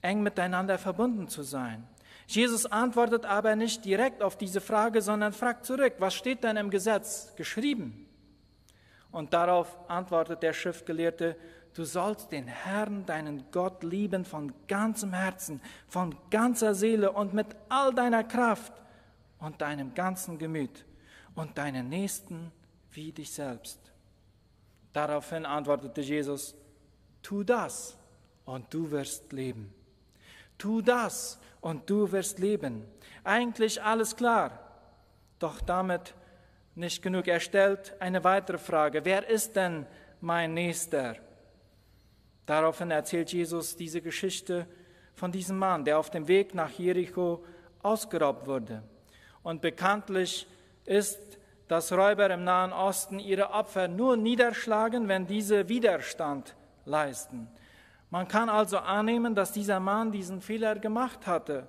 eng 0.02 0.24
miteinander 0.24 0.78
verbunden 0.78 1.28
zu 1.28 1.44
sein. 1.44 1.88
Jesus 2.26 2.66
antwortet 2.66 3.26
aber 3.26 3.56
nicht 3.56 3.86
direkt 3.86 4.22
auf 4.22 4.38
diese 4.38 4.62
Frage, 4.62 5.02
sondern 5.02 5.34
fragt 5.34 5.66
zurück, 5.66 5.96
was 6.00 6.14
steht 6.14 6.44
denn 6.44 6.58
im 6.58 6.70
Gesetz 6.70 7.36
geschrieben? 7.36 8.06
Und 9.12 9.34
darauf 9.34 9.76
antwortet 9.90 10.44
der 10.44 10.54
Schriftgelehrte, 10.54 11.36
du 11.74 11.84
sollst 11.84 12.32
den 12.32 12.48
Herrn, 12.48 13.06
deinen 13.06 13.46
Gott 13.52 13.84
lieben 13.84 14.26
von 14.26 14.54
ganzem 14.68 15.14
Herzen, 15.14 15.60
von 15.88 16.16
ganzer 16.30 16.76
Seele 16.76 17.12
und 17.12 17.34
mit 17.34 17.48
all 17.68 17.94
deiner 17.94 18.24
Kraft 18.24 18.74
und 19.40 19.62
deinem 19.62 19.94
ganzen 19.94 20.38
Gemüt 20.38 20.86
und 21.36 21.58
deinen 21.58 21.90
Nächsten 21.90 22.52
wie 22.92 23.12
dich 23.12 23.32
selbst. 23.32 23.80
Daraufhin 24.94 25.46
antwortete 25.46 26.02
Jesus, 26.02 26.56
tu 27.22 27.44
das 27.44 27.98
und 28.46 28.74
du 28.74 28.90
wirst 28.92 29.32
leben. 29.32 29.74
Tu 30.58 30.82
das 30.82 31.40
und 31.62 31.90
du 31.90 32.12
wirst 32.12 32.40
leben. 32.40 32.86
Eigentlich 33.24 33.82
alles 33.82 34.16
klar, 34.16 34.60
doch 35.38 35.62
damit 35.62 36.14
nicht 36.76 37.02
genug. 37.02 37.28
Er 37.28 37.40
stellt 37.40 37.96
eine 38.02 38.24
weitere 38.24 38.58
Frage. 38.58 39.06
Wer 39.06 39.30
ist 39.30 39.56
denn 39.56 39.86
mein 40.22 40.54
Nächster? 40.54 41.16
Daraufhin 42.46 42.92
erzählt 42.92 43.32
Jesus 43.32 43.76
diese 43.76 44.02
Geschichte 44.02 44.66
von 45.14 45.32
diesem 45.32 45.58
Mann, 45.58 45.86
der 45.86 46.00
auf 46.00 46.10
dem 46.10 46.28
Weg 46.28 46.56
nach 46.56 46.72
Jericho 46.72 47.44
ausgeraubt 47.84 48.48
wurde. 48.48 48.82
Und 49.50 49.62
bekanntlich 49.62 50.46
ist, 50.86 51.20
dass 51.68 51.92
Räuber 51.92 52.30
im 52.30 52.44
Nahen 52.44 52.72
Osten 52.72 53.18
ihre 53.18 53.50
Opfer 53.50 53.88
nur 53.88 54.16
niederschlagen, 54.16 55.08
wenn 55.08 55.26
diese 55.26 55.68
Widerstand 55.68 56.56
leisten. 56.86 57.50
Man 58.12 58.28
kann 58.28 58.48
also 58.48 58.78
annehmen, 58.78 59.34
dass 59.34 59.52
dieser 59.52 59.80
Mann 59.80 60.12
diesen 60.12 60.42
Fehler 60.42 60.76
gemacht 60.76 61.26
hatte 61.26 61.66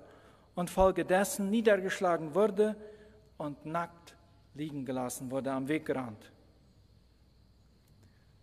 und 0.53 0.69
folgedessen 0.69 1.49
niedergeschlagen 1.49 2.35
wurde 2.35 2.75
und 3.39 3.65
nackt 3.65 4.15
liegen 4.53 4.85
gelassen 4.85 5.31
wurde 5.31 5.51
am 5.51 5.67
Wegrand. 5.67 6.31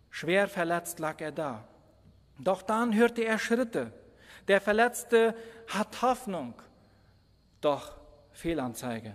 Schwer 0.09 0.49
verletzt 0.49 0.99
lag 0.99 1.21
er 1.21 1.31
da. 1.31 1.63
Doch 2.39 2.61
dann 2.61 2.93
hörte 2.93 3.21
er 3.21 3.39
Schritte. 3.39 3.93
Der 4.49 4.59
Verletzte 4.59 5.33
hat 5.69 6.01
Hoffnung, 6.01 6.55
doch 7.61 7.95
Fehlanzeige. 8.33 9.13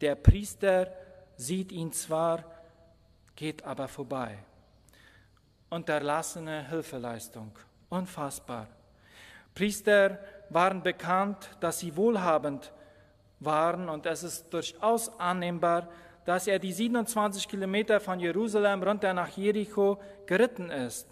Der 0.00 0.14
Priester 0.14 0.92
sieht 1.36 1.72
ihn 1.72 1.92
zwar, 1.92 2.44
geht 3.36 3.64
aber 3.64 3.88
vorbei. 3.88 4.38
Unterlassene 5.68 6.68
Hilfeleistung, 6.68 7.52
unfassbar. 7.88 8.66
Priester 9.54 10.18
waren 10.48 10.82
bekannt, 10.82 11.50
dass 11.60 11.80
sie 11.80 11.96
wohlhabend 11.96 12.72
waren 13.40 13.88
und 13.88 14.06
es 14.06 14.22
ist 14.22 14.52
durchaus 14.52 15.18
annehmbar, 15.18 15.88
dass 16.24 16.46
er 16.46 16.58
die 16.58 16.72
27 16.72 17.48
Kilometer 17.48 18.00
von 18.00 18.20
Jerusalem 18.20 18.82
runter 18.82 19.14
nach 19.14 19.28
Jericho 19.28 20.00
geritten 20.26 20.70
ist. 20.70 21.08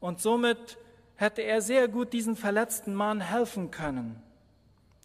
Und 0.00 0.20
somit 0.20 0.78
hätte 1.16 1.42
er 1.42 1.60
sehr 1.60 1.88
gut 1.88 2.12
diesen 2.12 2.36
verletzten 2.36 2.94
Mann 2.94 3.20
helfen 3.20 3.70
können. 3.70 4.22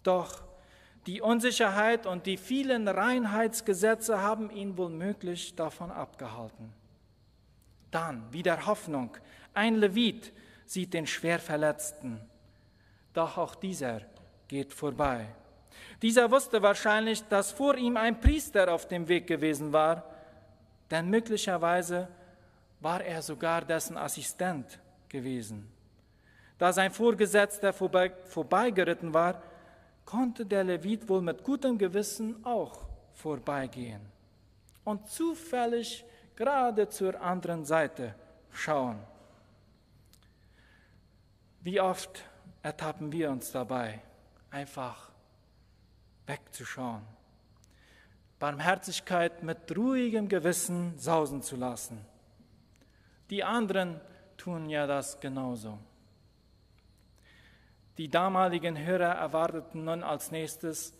Doch 0.02 0.42
die 1.06 1.20
Unsicherheit 1.20 2.06
und 2.06 2.26
die 2.26 2.36
vielen 2.36 2.86
Reinheitsgesetze 2.86 4.20
haben 4.20 4.50
ihn 4.50 4.76
womöglich 4.76 5.56
davon 5.56 5.90
abgehalten. 5.90 6.72
Dann 7.90 8.32
wieder 8.32 8.66
Hoffnung. 8.66 9.16
Ein 9.52 9.76
Levit 9.76 10.32
sieht 10.64 10.94
den 10.94 11.06
Schwerverletzten. 11.06 12.20
Doch 13.12 13.36
auch 13.36 13.54
dieser 13.54 14.00
geht 14.48 14.72
vorbei. 14.72 15.26
Dieser 16.00 16.30
wusste 16.30 16.62
wahrscheinlich, 16.62 17.22
dass 17.28 17.52
vor 17.52 17.76
ihm 17.76 17.96
ein 17.96 18.20
Priester 18.20 18.72
auf 18.72 18.86
dem 18.88 19.08
Weg 19.08 19.26
gewesen 19.26 19.72
war, 19.72 20.04
denn 20.90 21.08
möglicherweise 21.08 22.08
war 22.80 23.02
er 23.02 23.22
sogar 23.22 23.62
dessen 23.62 23.96
Assistent 23.96 24.78
gewesen. 25.08 25.70
Da 26.58 26.72
sein 26.72 26.90
Vorgesetzter 26.90 27.72
vorbei, 27.72 28.12
vorbeigeritten 28.26 29.12
war, 29.14 29.42
konnte 30.04 30.46
der 30.46 30.64
Levit 30.64 31.08
wohl 31.08 31.22
mit 31.22 31.42
gutem 31.44 31.78
Gewissen 31.78 32.44
auch 32.44 32.84
vorbeigehen 33.14 34.02
und 34.84 35.08
zufällig 35.08 36.04
gerade 36.36 36.88
zur 36.88 37.20
anderen 37.20 37.64
Seite 37.64 38.14
schauen. 38.50 38.98
Wie 41.60 41.80
oft 41.80 42.24
ertappen 42.62 43.12
wir 43.12 43.30
uns 43.30 43.52
dabei, 43.52 44.00
einfach 44.50 45.12
wegzuschauen, 46.26 47.02
Barmherzigkeit 48.38 49.42
mit 49.44 49.76
ruhigem 49.76 50.28
Gewissen 50.28 50.98
sausen 50.98 51.42
zu 51.42 51.54
lassen. 51.56 52.04
Die 53.30 53.44
anderen 53.44 54.00
tun 54.36 54.68
ja 54.68 54.88
das 54.88 55.20
genauso. 55.20 55.78
Die 57.98 58.08
damaligen 58.08 58.78
Hörer 58.78 59.14
erwarteten 59.14 59.84
nun 59.84 60.02
als 60.02 60.30
nächstes 60.30 60.94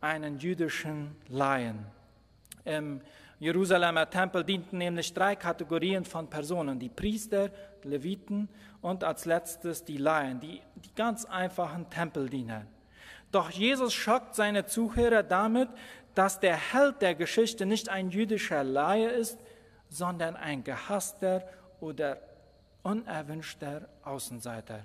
einen 0.00 0.38
jüdischen 0.38 1.16
Laien. 1.28 1.86
Im 2.64 3.00
Jerusalemer 3.38 4.08
Tempel 4.08 4.44
dienten 4.44 4.78
nämlich 4.78 5.12
drei 5.12 5.36
Kategorien 5.36 6.04
von 6.04 6.30
Personen, 6.30 6.78
die 6.78 6.88
Priester, 6.88 7.50
Leviten 7.82 8.48
und 8.80 9.04
als 9.04 9.24
letztes 9.24 9.84
die 9.84 9.98
Laien, 9.98 10.40
die, 10.40 10.62
die 10.76 10.94
ganz 10.94 11.24
einfachen 11.24 11.90
Tempeldiener. 11.90 12.66
Doch 13.32 13.50
Jesus 13.50 13.92
schockt 13.92 14.34
seine 14.34 14.64
Zuhörer 14.66 15.22
damit, 15.22 15.68
dass 16.14 16.40
der 16.40 16.56
Held 16.56 17.02
der 17.02 17.14
Geschichte 17.14 17.66
nicht 17.66 17.88
ein 17.88 18.10
jüdischer 18.10 18.64
Laie 18.64 19.08
ist, 19.08 19.38
sondern 19.88 20.36
ein 20.36 20.64
gehasster 20.64 21.46
oder 21.80 22.18
unerwünschter 22.82 23.88
Außenseiter. 24.02 24.80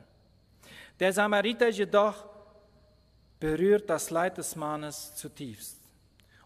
Der 1.01 1.12
Samariter 1.12 1.67
jedoch 1.67 2.27
berührt 3.39 3.89
das 3.89 4.12
Leid 4.12 4.38
des 4.38 4.55
Mannes 4.55 5.15
zutiefst. 5.15 5.79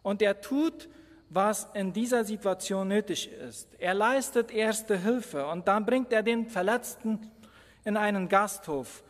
Und 0.01 0.21
er 0.21 0.39
tut, 0.39 0.88
was 1.29 1.67
in 1.74 1.91
dieser 1.91 2.24
Situation 2.24 2.88
nötig 2.88 3.29
ist. 3.33 3.67
Er 3.79 3.93
leistet 3.93 4.51
erste 4.51 4.97
Hilfe 4.97 5.45
und 5.47 5.67
dann 5.67 5.85
bringt 5.85 6.13
er 6.13 6.24
den 6.24 6.47
Verletzten 6.47 7.29
in 7.83 7.97
einen 7.97 8.29
Gasthof, 8.29 9.03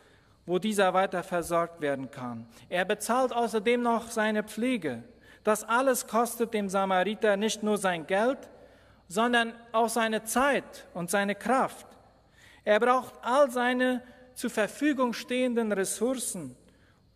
wo 0.46 0.58
dieser 0.58 0.92
weiter 0.94 1.22
versorgt 1.22 1.80
werden 1.80 2.10
kann. 2.10 2.48
Er 2.68 2.84
bezahlt 2.84 3.32
außerdem 3.32 3.80
noch 3.80 4.10
seine 4.10 4.42
Pflege. 4.42 5.04
Das 5.44 5.62
alles 5.62 6.08
kostet 6.08 6.54
dem 6.54 6.68
Samariter 6.68 7.36
nicht 7.36 7.62
nur 7.62 7.78
sein 7.78 8.04
Geld, 8.08 8.50
sondern 9.06 9.54
auch 9.70 9.90
seine 9.90 10.24
Zeit 10.24 10.88
und 10.92 11.08
seine 11.08 11.36
Kraft. 11.36 11.86
Er 12.64 12.80
braucht 12.80 13.14
all 13.22 13.48
seine 13.48 14.02
zur 14.36 14.50
Verfügung 14.50 15.14
stehenden 15.14 15.72
Ressourcen, 15.72 16.54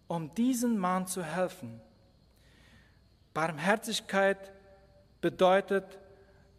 um 0.08 0.34
diesem 0.34 0.76
Mann 0.78 1.06
zu 1.06 1.22
helfen. 1.22 1.80
Barmherzigkeit 3.34 4.50
bedeutet, 5.20 5.98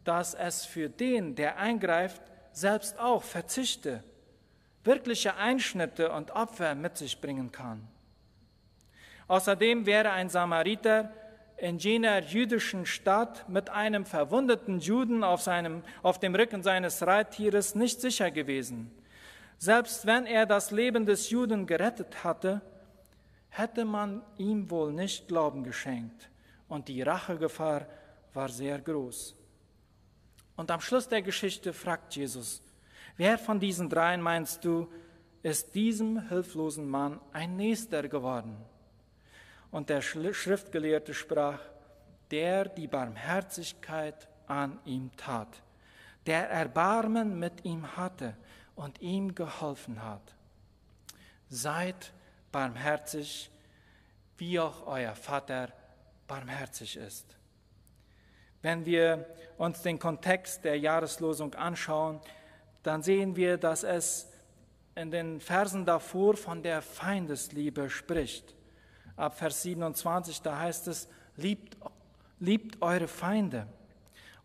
dass 0.04 0.36
es 0.36 0.66
für 0.66 0.88
den, 0.88 1.36
der 1.36 1.58
eingreift, 1.58 2.22
selbst 2.54 2.98
auch 3.00 3.24
Verzichte, 3.24 4.04
wirkliche 4.84 5.36
Einschnitte 5.36 6.12
und 6.12 6.32
Opfer 6.32 6.76
mit 6.76 6.96
sich 6.96 7.20
bringen 7.20 7.52
kann. 7.52 7.88
Außerdem 9.28 9.86
wäre 9.86 10.12
ein 10.12 10.30
Samariter 10.30 11.12
in 11.58 11.78
jener 11.80 12.20
jüdischen 12.22 12.86
Stadt 12.86 13.48
mit 13.50 13.70
einem 13.70 14.06
verwundeten 14.06 14.80
Juden 14.80 15.24
auf, 15.24 15.42
seinem, 15.42 15.84
auf 16.04 16.20
dem 16.20 16.36
Rücken 16.36 16.64
seines 16.64 17.06
Reittieres 17.06 17.76
nicht 17.76 18.02
sicher 18.02 18.30
gewesen. 18.32 18.92
Selbst 19.62 20.08
wenn 20.08 20.26
er 20.26 20.48
das 20.48 20.72
Leben 20.72 21.06
des 21.06 21.30
Juden 21.30 21.68
gerettet 21.68 22.24
hatte, 22.24 22.62
hätte 23.50 23.86
man 23.86 24.24
ihm 24.40 24.72
wohl 24.72 24.92
nicht 24.92 25.28
Glauben 25.28 25.64
geschenkt 25.64 26.32
und 26.68 26.88
die 26.88 27.04
Rachegefahr 27.04 27.86
war 28.34 28.50
sehr 28.50 28.80
groß. 28.80 29.36
Und 30.56 30.72
am 30.72 30.82
Schluss 30.82 31.08
der 31.08 31.22
Geschichte 31.22 31.74
fragt 31.74 32.16
Jesus, 32.16 32.64
wer 33.18 33.38
von 33.38 33.60
diesen 33.60 33.88
dreien 33.88 34.20
meinst 34.24 34.66
du, 34.66 34.92
ist 35.44 35.76
diesem 35.76 36.28
hilflosen 36.30 36.90
Mann 36.90 37.22
ein 37.32 37.56
Nächster 37.56 38.08
geworden? 38.08 38.58
Und 39.70 39.90
der 39.90 40.02
Schriftgelehrte 40.02 41.14
sprach, 41.14 41.60
der 42.32 42.66
die 42.66 42.88
Barmherzigkeit 42.88 44.28
an 44.48 44.80
ihm 44.86 45.12
tat, 45.18 45.62
der 46.26 46.50
Erbarmen 46.50 47.38
mit 47.38 47.64
ihm 47.64 47.96
hatte 47.96 48.36
und 48.76 49.02
ihm 49.02 49.36
geholfen 49.36 50.04
hat. 50.04 50.36
Seid 51.50 52.14
barmherzig, 52.52 53.50
wie 54.38 54.60
auch 54.60 54.88
euer 54.88 55.16
Vater 55.16 55.72
barmherzig 56.28 56.98
ist. 56.98 57.36
Wenn 58.62 58.86
wir 58.86 59.26
uns 59.58 59.82
den 59.82 60.00
Kontext 60.00 60.64
der 60.64 60.80
Jahreslosung 60.80 61.54
anschauen, 61.56 62.22
dann 62.84 63.04
sehen 63.04 63.36
wir, 63.36 63.58
dass 63.58 63.84
es 63.84 64.32
in 64.96 65.12
den 65.12 65.40
Versen 65.40 65.86
davor 65.86 66.36
von 66.36 66.64
der 66.64 66.82
Feindesliebe 66.82 67.90
spricht. 67.90 68.56
Ab 69.16 69.38
Vers 69.38 69.64
27, 69.64 70.42
da 70.42 70.60
heißt 70.60 70.88
es, 70.88 71.08
liebt, 71.36 71.78
liebt 72.40 72.82
eure 72.82 73.08
Feinde. 73.08 73.68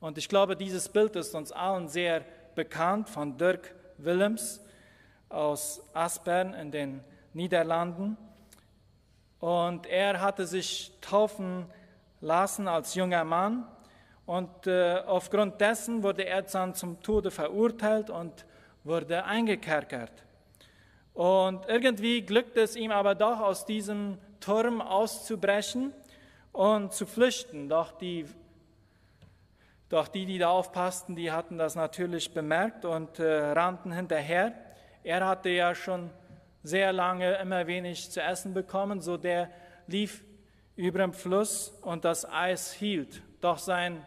Und 0.01 0.19
ich 0.19 0.29
glaube, 0.29 0.57
dieses 0.57 0.89
Bild 0.89 1.17
ist 1.17 1.35
uns 1.35 1.53
allen 1.53 1.89
sehr 1.89 2.25
bekannt 2.55 3.09
von 3.09 3.37
Dirk 3.37 3.75
Willems 3.99 4.61
aus 5.29 5.83
Aspern 5.95 6.55
in 6.55 6.71
den 6.71 7.05
Niederlanden. 7.33 8.17
Und 9.41 9.87
er 9.87 10.21
hatte 10.21 10.47
sich 10.47 10.93
taufen 11.01 11.67
lassen 12.21 12.69
als 12.69 12.95
junger 12.95 13.25
Mann. 13.25 13.67
Und 14.25 14.67
äh, 14.67 15.03
aufgrund 15.07 15.61
dessen 15.61 16.03
wurde 16.03 16.25
er 16.25 16.43
dann 16.43 16.75
zum 16.75 17.01
Tode 17.03 17.31
verurteilt 17.31 18.11
und 18.11 18.45
wurde 18.83 19.25
eingekerkert. 19.25 20.25
Und 21.15 21.67
irgendwie 21.69 22.23
glückte 22.23 22.61
es 22.61 22.77
ihm 22.77 22.91
aber 22.91 23.15
doch, 23.15 23.41
aus 23.41 23.65
diesem 23.65 24.19
Turm 24.41 24.81
auszubrechen 24.81 25.93
und 26.53 26.93
zu 26.93 27.07
flüchten. 27.07 27.69
Doch 27.69 27.93
die 27.93 28.27
doch 29.89 30.09
die, 30.09 30.27
die 30.27 30.39
da 30.39 30.49
aufpassten, 30.49 31.15
die 31.15 31.31
hatten 31.31 31.59
das 31.59 31.77
natürlich 31.77 32.35
bemerkt 32.35 32.85
und 32.85 33.19
äh, 33.19 33.53
rannten 33.53 33.93
hinterher. 33.93 34.53
Er 35.05 35.27
hatte 35.27 35.49
ja 35.51 35.75
schon 35.75 36.11
sehr 36.63 36.93
lange 36.93 37.35
immer 37.37 37.67
wenig 37.69 38.11
zu 38.11 38.21
essen 38.21 38.53
bekommen, 38.53 39.01
so 39.01 39.17
der 39.17 39.51
lief 39.87 40.25
über 40.75 40.99
dem 40.99 41.13
Fluss 41.13 41.69
und 41.83 42.05
das 42.05 42.29
Eis 42.29 42.73
hielt. 42.73 43.23
Doch 43.41 43.59
sein 43.59 44.05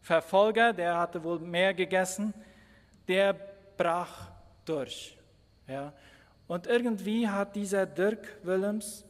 Verfolger, 0.00 0.72
der 0.72 0.98
hatte 0.98 1.22
wohl 1.22 1.38
mehr 1.38 1.72
gegessen, 1.72 2.34
der 3.06 3.34
brach 3.76 4.32
durch. 4.64 5.16
Ja. 5.68 5.92
Und 6.48 6.66
irgendwie 6.66 7.28
hat 7.28 7.54
dieser 7.54 7.86
Dirk 7.86 8.38
Willems 8.42 9.06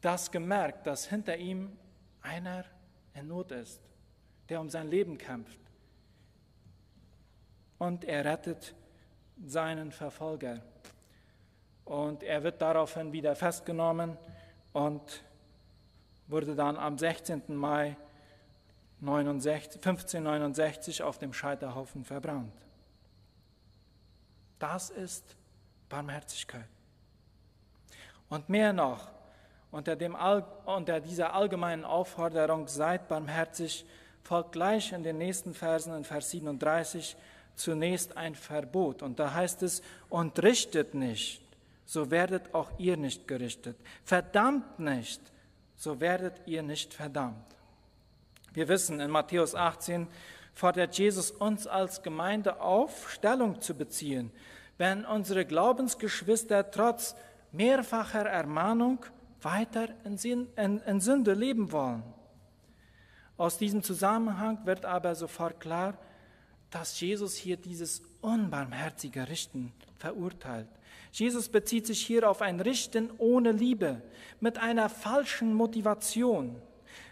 das 0.00 0.30
gemerkt, 0.30 0.86
dass 0.86 1.06
hinter 1.06 1.36
ihm 1.36 1.76
einer 2.22 2.64
in 3.14 3.28
Not 3.28 3.52
ist 3.52 3.91
der 4.52 4.60
um 4.60 4.68
sein 4.68 4.88
Leben 4.88 5.16
kämpft. 5.16 5.58
Und 7.78 8.04
er 8.04 8.26
rettet 8.26 8.74
seinen 9.46 9.92
Verfolger. 9.92 10.60
Und 11.86 12.22
er 12.22 12.42
wird 12.42 12.60
daraufhin 12.60 13.14
wieder 13.14 13.34
festgenommen 13.34 14.18
und 14.74 15.24
wurde 16.26 16.54
dann 16.54 16.76
am 16.76 16.98
16. 16.98 17.44
Mai 17.48 17.96
1569 19.00 21.02
auf 21.02 21.16
dem 21.16 21.32
Scheiterhaufen 21.32 22.04
verbrannt. 22.04 22.52
Das 24.58 24.90
ist 24.90 25.34
Barmherzigkeit. 25.88 26.68
Und 28.28 28.50
mehr 28.50 28.74
noch, 28.74 29.10
unter, 29.70 29.96
dem, 29.96 30.14
unter 30.66 31.00
dieser 31.00 31.32
allgemeinen 31.32 31.86
Aufforderung, 31.86 32.68
seid 32.68 33.08
barmherzig, 33.08 33.86
folgt 34.22 34.52
gleich 34.52 34.92
in 34.92 35.02
den 35.02 35.18
nächsten 35.18 35.54
Versen, 35.54 35.94
in 35.94 36.04
Vers 36.04 36.30
37, 36.30 37.16
zunächst 37.54 38.16
ein 38.16 38.34
Verbot. 38.34 39.02
Und 39.02 39.18
da 39.18 39.34
heißt 39.34 39.62
es, 39.62 39.82
und 40.08 40.42
richtet 40.42 40.94
nicht, 40.94 41.42
so 41.84 42.10
werdet 42.10 42.54
auch 42.54 42.70
ihr 42.78 42.96
nicht 42.96 43.26
gerichtet. 43.28 43.76
Verdammt 44.04 44.78
nicht, 44.78 45.20
so 45.76 46.00
werdet 46.00 46.40
ihr 46.46 46.62
nicht 46.62 46.94
verdammt. 46.94 47.44
Wir 48.52 48.68
wissen, 48.68 49.00
in 49.00 49.10
Matthäus 49.10 49.54
18 49.54 50.06
fordert 50.54 50.96
Jesus 50.98 51.30
uns 51.30 51.66
als 51.66 52.02
Gemeinde 52.02 52.60
auf, 52.60 53.10
Stellung 53.10 53.60
zu 53.60 53.74
beziehen, 53.74 54.30
wenn 54.78 55.04
unsere 55.04 55.44
Glaubensgeschwister 55.44 56.70
trotz 56.70 57.14
mehrfacher 57.50 58.26
Ermahnung 58.26 59.04
weiter 59.40 59.88
in, 60.04 61.00
Sünde 61.00 61.34
leben 61.34 61.72
wollen. 61.72 62.02
Aus 63.36 63.58
diesem 63.58 63.82
Zusammenhang 63.82 64.58
wird 64.64 64.84
aber 64.84 65.14
sofort 65.14 65.60
klar, 65.60 65.98
dass 66.70 67.00
Jesus 67.00 67.34
hier 67.34 67.56
dieses 67.56 68.02
unbarmherzige 68.20 69.28
Richten 69.28 69.72
verurteilt. 69.98 70.68
Jesus 71.12 71.48
bezieht 71.48 71.86
sich 71.86 72.04
hier 72.04 72.28
auf 72.28 72.40
ein 72.40 72.60
Richten 72.60 73.10
ohne 73.18 73.52
Liebe, 73.52 74.00
mit 74.40 74.58
einer 74.58 74.88
falschen 74.88 75.52
Motivation. 75.54 76.56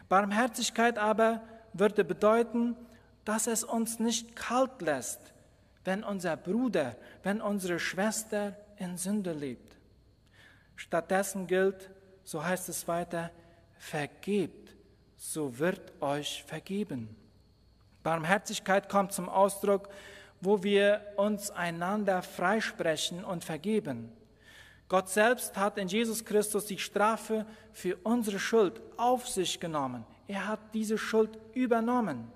Barmherzigkeit 0.08 0.98
aber 0.98 1.42
würde 1.74 2.04
bedeuten, 2.04 2.76
dass 3.24 3.46
es 3.46 3.62
uns 3.62 3.98
nicht 3.98 4.34
kalt 4.34 4.80
lässt, 4.80 5.20
wenn 5.84 6.02
unser 6.02 6.36
Bruder, 6.36 6.96
wenn 7.22 7.40
unsere 7.40 7.78
Schwester 7.78 8.56
in 8.76 8.96
Sünde 8.96 9.32
lebt. 9.32 9.76
Stattdessen 10.76 11.46
gilt, 11.46 11.90
so 12.24 12.42
heißt 12.42 12.70
es 12.70 12.88
weiter, 12.88 13.30
vergebt, 13.78 14.69
so 15.22 15.58
wird 15.58 15.92
euch 16.00 16.42
vergeben. 16.46 17.14
Barmherzigkeit 18.02 18.88
kommt 18.88 19.12
zum 19.12 19.28
Ausdruck, 19.28 19.90
wo 20.40 20.62
wir 20.62 21.02
uns 21.16 21.50
einander 21.50 22.22
freisprechen 22.22 23.22
und 23.22 23.44
vergeben. 23.44 24.10
Gott 24.88 25.10
selbst 25.10 25.58
hat 25.58 25.76
in 25.76 25.88
Jesus 25.88 26.24
Christus 26.24 26.64
die 26.64 26.78
Strafe 26.78 27.44
für 27.74 27.96
unsere 28.02 28.38
Schuld 28.38 28.80
auf 28.96 29.28
sich 29.28 29.60
genommen. 29.60 30.06
Er 30.26 30.48
hat 30.48 30.60
diese 30.72 30.96
Schuld 30.96 31.38
übernommen. 31.52 32.32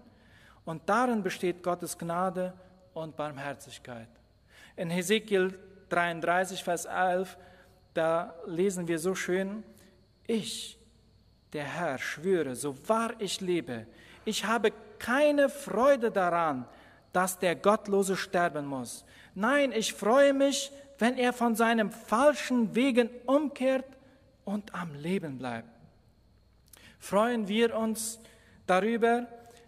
Und 0.67 0.83
darin 0.87 1.23
besteht 1.23 1.63
Gottes 1.63 1.97
Gnade 1.97 2.53
und 2.93 3.17
Barmherzigkeit. 3.17 4.09
In 4.77 4.91
Hesekiel 4.91 5.59
33, 5.89 6.63
Vers 6.63 6.85
11, 6.85 7.39
da 7.95 8.35
lesen 8.47 8.87
wir 8.87 8.99
so 8.99 9.15
schön, 9.15 9.65
ich, 10.27 10.79
der 11.55 11.65
Herr, 11.65 11.99
schwöre, 11.99 12.57
so 12.57 12.77
wahr 12.89 13.15
ich 13.19 13.41
lebe, 13.41 13.87
ich 14.25 14.45
habe 14.45 14.73
keine 14.99 15.49
Freude 15.49 16.11
daran, 16.11 16.67
dass 17.13 17.39
der 17.39 17.55
Gottlose 17.55 18.17
sterben 18.17 18.67
muss. 18.67 19.05
Nein, 19.35 19.73
ich 19.73 19.95
freue 19.95 20.33
mich, 20.35 20.73
wenn 20.99 21.17
er 21.17 21.33
von 21.33 21.55
seinem 21.55 21.91
falschen 21.91 22.75
Wegen 22.75 23.09
umkehrt 23.27 23.87
und 24.45 24.75
am 24.75 24.95
Leben 24.95 25.39
bleibt. 25.39 25.69
Freuen 26.99 27.47
wir 27.49 27.77
uns 27.77 28.19
darüber, 28.67 29.27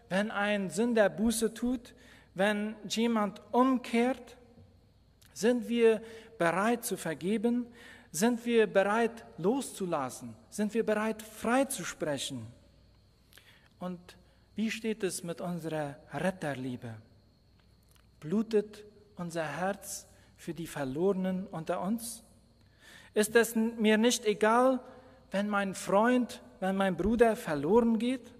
wenn 0.08 0.30
ein 0.30 0.70
Sünder 0.70 1.08
Buße 1.08 1.54
tut, 1.54 1.94
wenn 2.34 2.74
jemand 2.88 3.40
umkehrt? 3.52 4.36
Sind 5.32 5.68
wir 5.68 6.02
bereit 6.38 6.84
zu 6.84 6.96
vergeben? 6.96 7.66
Sind 8.10 8.44
wir 8.46 8.66
bereit 8.66 9.24
loszulassen? 9.38 10.34
Sind 10.48 10.72
wir 10.74 10.84
bereit 10.84 11.22
frei 11.22 11.64
zu 11.64 11.84
sprechen? 11.84 12.46
Und 13.78 14.16
wie 14.54 14.70
steht 14.70 15.02
es 15.02 15.22
mit 15.22 15.40
unserer 15.40 15.96
Retterliebe? 16.12 16.94
Blutet 18.20 18.84
unser 19.16 19.44
Herz 19.44 20.06
für 20.36 20.54
die 20.54 20.66
Verlorenen 20.66 21.46
unter 21.46 21.80
uns? 21.82 22.22
Ist 23.12 23.34
es 23.36 23.54
mir 23.54 23.98
nicht 23.98 24.24
egal, 24.24 24.80
wenn 25.30 25.48
mein 25.48 25.74
Freund, 25.74 26.42
wenn 26.60 26.76
mein 26.76 26.96
Bruder 26.96 27.36
verloren 27.36 27.98
geht? 27.98 28.32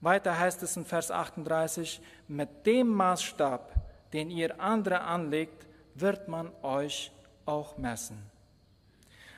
Weiter 0.00 0.38
heißt 0.38 0.62
es 0.64 0.76
in 0.76 0.84
Vers 0.84 1.10
38, 1.10 2.00
mit 2.26 2.66
dem 2.66 2.88
Maßstab, 2.88 3.72
den 4.12 4.30
ihr 4.30 4.60
andere 4.60 5.02
anlegt, 5.02 5.66
wird 5.94 6.26
man 6.28 6.50
euch 6.62 7.12
auch 7.46 7.76
messen. 7.78 8.18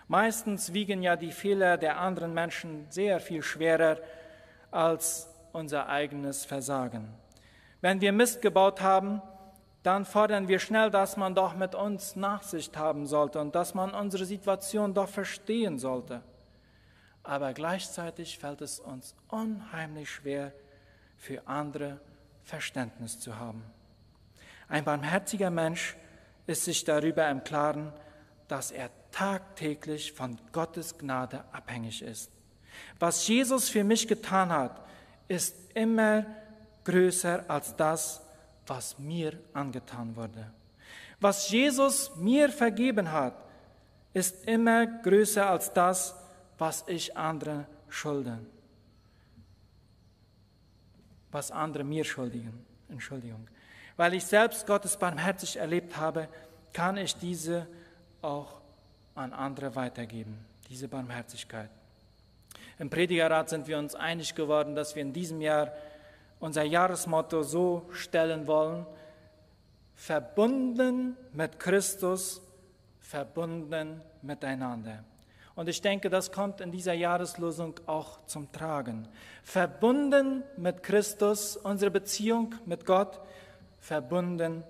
Meistens 0.09 0.73
wiegen 0.73 1.03
ja 1.03 1.17
die 1.17 1.33
Fehler 1.33 1.79
der 1.79 1.99
anderen 1.99 2.35
Menschen 2.35 2.87
sehr 2.91 3.21
viel 3.21 3.43
schwerer 3.43 3.99
als 4.71 5.29
unser 5.53 5.89
eigenes 5.89 6.45
Versagen. 6.45 7.09
Wenn 7.81 8.01
wir 8.01 8.13
Mist 8.13 8.43
gebaut 8.43 8.81
haben, 8.81 9.23
dann 9.83 10.05
fordern 10.05 10.49
wir 10.49 10.59
schnell, 10.59 10.91
dass 10.91 11.17
man 11.17 11.35
doch 11.35 11.55
mit 11.55 11.75
uns 11.75 12.17
Nachsicht 12.17 12.77
haben 12.77 13.07
sollte 13.07 13.41
und 13.41 13.55
dass 13.55 13.75
man 13.75 13.95
unsere 13.95 14.25
Situation 14.25 14.95
doch 14.95 15.09
verstehen 15.09 15.79
sollte. 15.79 16.23
Aber 17.23 17.53
gleichzeitig 17.53 18.39
fällt 18.39 18.61
es 18.63 18.81
uns 18.81 19.15
unheimlich 19.29 20.11
schwer, 20.11 20.53
für 21.17 21.47
andere 21.47 22.01
Verständnis 22.43 23.19
zu 23.21 23.39
haben. 23.39 23.65
Ein 24.69 24.85
barmherziger 24.85 25.51
Mensch 25.51 25.97
ist 26.47 26.65
sich 26.65 26.85
darüber 26.85 27.29
im 27.29 27.43
Klaren, 27.43 27.93
dass 28.49 28.71
er 28.71 28.91
tagtäglich 29.11 30.13
von 30.13 30.39
Gottes 30.53 30.99
Gnade 30.99 31.45
abhängig 31.53 32.03
ist. 32.03 32.31
Was 32.99 33.27
Jesus 33.27 33.69
für 33.69 33.85
mich 33.85 34.07
getan 34.09 34.51
hat, 34.51 34.85
ist 35.29 35.57
immer 35.75 36.27
größer 36.85 37.45
als 37.49 37.75
das, 37.77 38.21
was 38.67 38.99
mir 38.99 39.39
angetan 39.53 40.15
wurde. 40.17 40.51
Was 41.21 41.49
Jesus 41.51 42.15
mir 42.17 42.51
vergeben 42.51 43.11
hat, 43.11 43.35
ist 44.13 44.45
immer 44.47 44.87
größer 44.87 45.49
als 45.49 45.73
das, 45.73 46.15
was 46.59 46.85
ich 46.87 47.17
anderen 47.17 47.67
schulden. 47.89 48.47
Was 51.31 51.51
andere 51.51 51.85
mir 51.85 52.05
schuldigen. 52.05 52.65
Entschuldigung. 52.89 53.49
Weil 53.97 54.15
ich 54.15 54.25
selbst 54.25 54.67
Gottes 54.67 54.97
barmherzig 54.97 55.57
erlebt 55.57 55.97
habe, 55.97 56.29
kann 56.73 56.97
ich 56.97 57.17
diese 57.17 57.67
auch 58.23 58.61
an 59.15 59.33
andere 59.33 59.77
weitergeben, 59.77 60.45
diese 60.69 60.89
Barmherzigkeit. 60.89 61.71
Im 62.79 62.91
Predigerrat 62.91 63.49
sind 63.49 63.69
wir 63.69 63.79
uns 63.79 63.95
einig 63.95 64.35
geworden, 64.35 64.75
dass 64.75 64.97
wir 64.97 65.03
in 65.03 65.13
diesem 65.13 65.41
Jahr 65.41 65.73
unser 66.41 66.65
Jahresmotto 66.65 67.43
so 67.43 67.89
stellen 67.93 68.47
wollen, 68.47 68.85
verbunden 69.95 71.17
mit 71.33 71.61
Christus, 71.61 72.43
verbunden 73.01 74.01
miteinander. 74.23 75.05
Und 75.55 75.69
ich 75.69 75.81
denke, 75.81 76.11
das 76.11 76.33
kommt 76.33 76.61
in 76.61 76.73
dieser 76.73 76.95
Jahreslosung 76.95 77.79
auch 77.87 78.27
zum 78.27 78.51
Tragen. 78.51 79.07
Verbunden 79.45 80.43
mit 80.57 80.83
Christus, 80.83 81.57
unsere 81.57 81.93
Beziehung 81.93 82.57
mit 82.67 82.85
Gott, 82.87 83.21
verbunden 83.85 84.65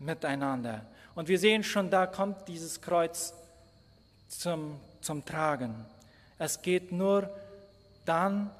miteinander. 0.00 0.84
Und 1.14 1.28
wir 1.28 1.38
sehen 1.38 1.62
schon, 1.62 1.90
da 1.90 2.06
kommt 2.06 2.48
dieses 2.48 2.80
Kreuz 2.80 3.32
zum, 4.28 4.80
zum 5.00 5.24
Tragen. 5.24 5.86
Es 6.38 6.60
geht 6.60 6.90
nur 6.90 7.30
dann, 8.04 8.50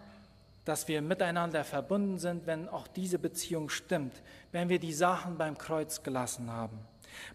dass 0.64 0.87
wir 0.87 1.02
miteinander 1.02 1.64
verbunden 1.64 2.18
sind, 2.18 2.46
wenn 2.46 2.68
auch 2.68 2.87
diese 2.87 3.18
Beziehung 3.18 3.70
stimmt, 3.70 4.14
wenn 4.52 4.68
wir 4.68 4.78
die 4.78 4.92
Sachen 4.92 5.37
beim 5.37 5.58
Kreuz 5.58 6.02
gelassen 6.02 6.52
haben. 6.52 6.78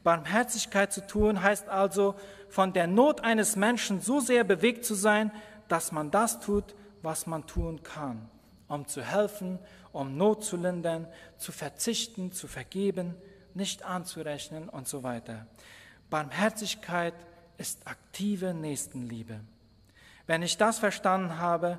Barmherzigkeit 0.03 0.93
zu 0.93 1.05
tun 1.05 1.41
heißt 1.41 1.67
also, 1.67 2.15
von 2.47 2.71
der 2.71 2.87
Not 2.87 3.21
eines 3.21 3.57
Menschen 3.57 3.99
so 3.99 4.21
sehr 4.21 4.45
bewegt 4.45 4.85
zu 4.85 4.95
sein, 4.95 5.31
dass 5.67 5.91
man 5.91 6.11
das 6.11 6.39
tut, 6.39 6.75
was 7.01 7.27
man 7.27 7.45
tun 7.45 7.83
kann, 7.83 8.29
um 8.73 8.87
zu 8.87 9.03
helfen, 9.03 9.59
um 9.91 10.17
Not 10.17 10.43
zu 10.43 10.57
lindern, 10.57 11.07
zu 11.37 11.51
verzichten, 11.51 12.31
zu 12.31 12.47
vergeben, 12.47 13.15
nicht 13.53 13.83
anzurechnen 13.83 14.67
und 14.67 14.87
so 14.87 15.03
weiter. 15.03 15.45
Barmherzigkeit 16.09 17.13
ist 17.57 17.87
aktive 17.87 18.53
Nächstenliebe. 18.53 19.39
Wenn 20.25 20.41
ich 20.41 20.57
das 20.57 20.79
verstanden 20.79 21.37
habe, 21.37 21.77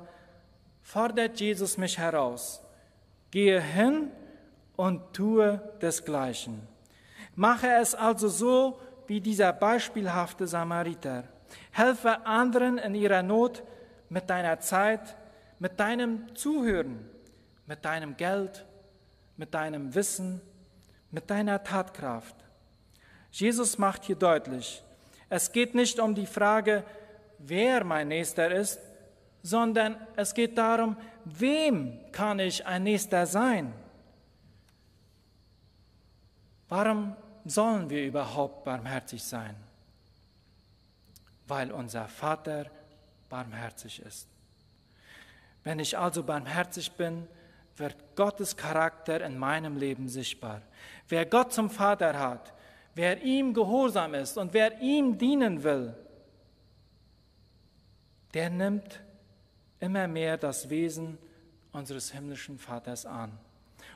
fordert 0.81 1.39
Jesus 1.39 1.77
mich 1.77 1.97
heraus. 1.97 2.61
Gehe 3.31 3.61
hin 3.61 4.11
und 4.75 5.13
tue 5.13 5.61
desgleichen. 5.81 6.65
Mache 7.35 7.67
es 7.81 7.95
also 7.95 8.29
so 8.29 8.79
wie 9.07 9.19
dieser 9.19 9.51
beispielhafte 9.51 10.47
Samariter. 10.47 11.25
Helfe 11.71 12.25
anderen 12.25 12.77
in 12.77 12.95
ihrer 12.95 13.23
Not 13.23 13.63
mit 14.09 14.29
deiner 14.29 14.59
Zeit, 14.59 15.17
mit 15.59 15.79
deinem 15.79 16.35
Zuhören, 16.35 17.09
mit 17.65 17.83
deinem 17.85 18.17
Geld, 18.17 18.65
mit 19.37 19.53
deinem 19.53 19.93
Wissen, 19.95 20.41
mit 21.11 21.29
deiner 21.29 21.63
Tatkraft. 21.63 22.35
Jesus 23.31 23.77
macht 23.77 24.05
hier 24.05 24.15
deutlich, 24.15 24.83
es 25.29 25.51
geht 25.51 25.75
nicht 25.75 25.99
um 25.99 26.13
die 26.13 26.25
Frage, 26.25 26.83
wer 27.39 27.83
mein 27.83 28.07
Nächster 28.07 28.51
ist, 28.51 28.79
sondern 29.41 29.95
es 30.15 30.33
geht 30.33 30.57
darum, 30.57 30.97
wem 31.25 31.99
kann 32.11 32.39
ich 32.39 32.65
ein 32.65 32.83
Nächster 32.83 33.25
sein? 33.25 33.73
Warum 36.67 37.15
sollen 37.45 37.89
wir 37.89 38.05
überhaupt 38.05 38.63
barmherzig 38.63 39.23
sein? 39.23 39.55
Weil 41.47 41.71
unser 41.71 42.07
Vater 42.07 42.65
barmherzig 43.29 44.01
ist. 44.01 44.34
Wenn 45.65 45.79
ich 45.79 45.97
also 45.97 46.23
barmherzig 46.23 46.93
bin, 46.93 47.27
wird 47.75 47.97
Gottes 48.15 48.55
Charakter 48.55 49.19
in 49.25 49.37
meinem 49.37 49.75
Leben 49.75 50.07
sichtbar. 50.07 50.61
Wer 51.09 51.25
Gott 51.25 51.51
zum 51.51 51.69
Vater 51.69 52.17
hat, 52.17 52.53
wer 52.93 53.21
ihm 53.23 53.53
gehorsam 53.53 54.13
ist 54.13 54.37
und 54.37 54.53
wer 54.53 54.79
ihm 54.79 55.17
dienen 55.17 55.63
will, 55.63 55.93
der 58.33 58.49
nimmt 58.49 59.01
immer 59.79 60.07
mehr 60.07 60.37
das 60.37 60.69
Wesen 60.69 61.17
unseres 61.71 62.11
himmlischen 62.11 62.57
Vaters 62.57 63.05
an. 63.05 63.37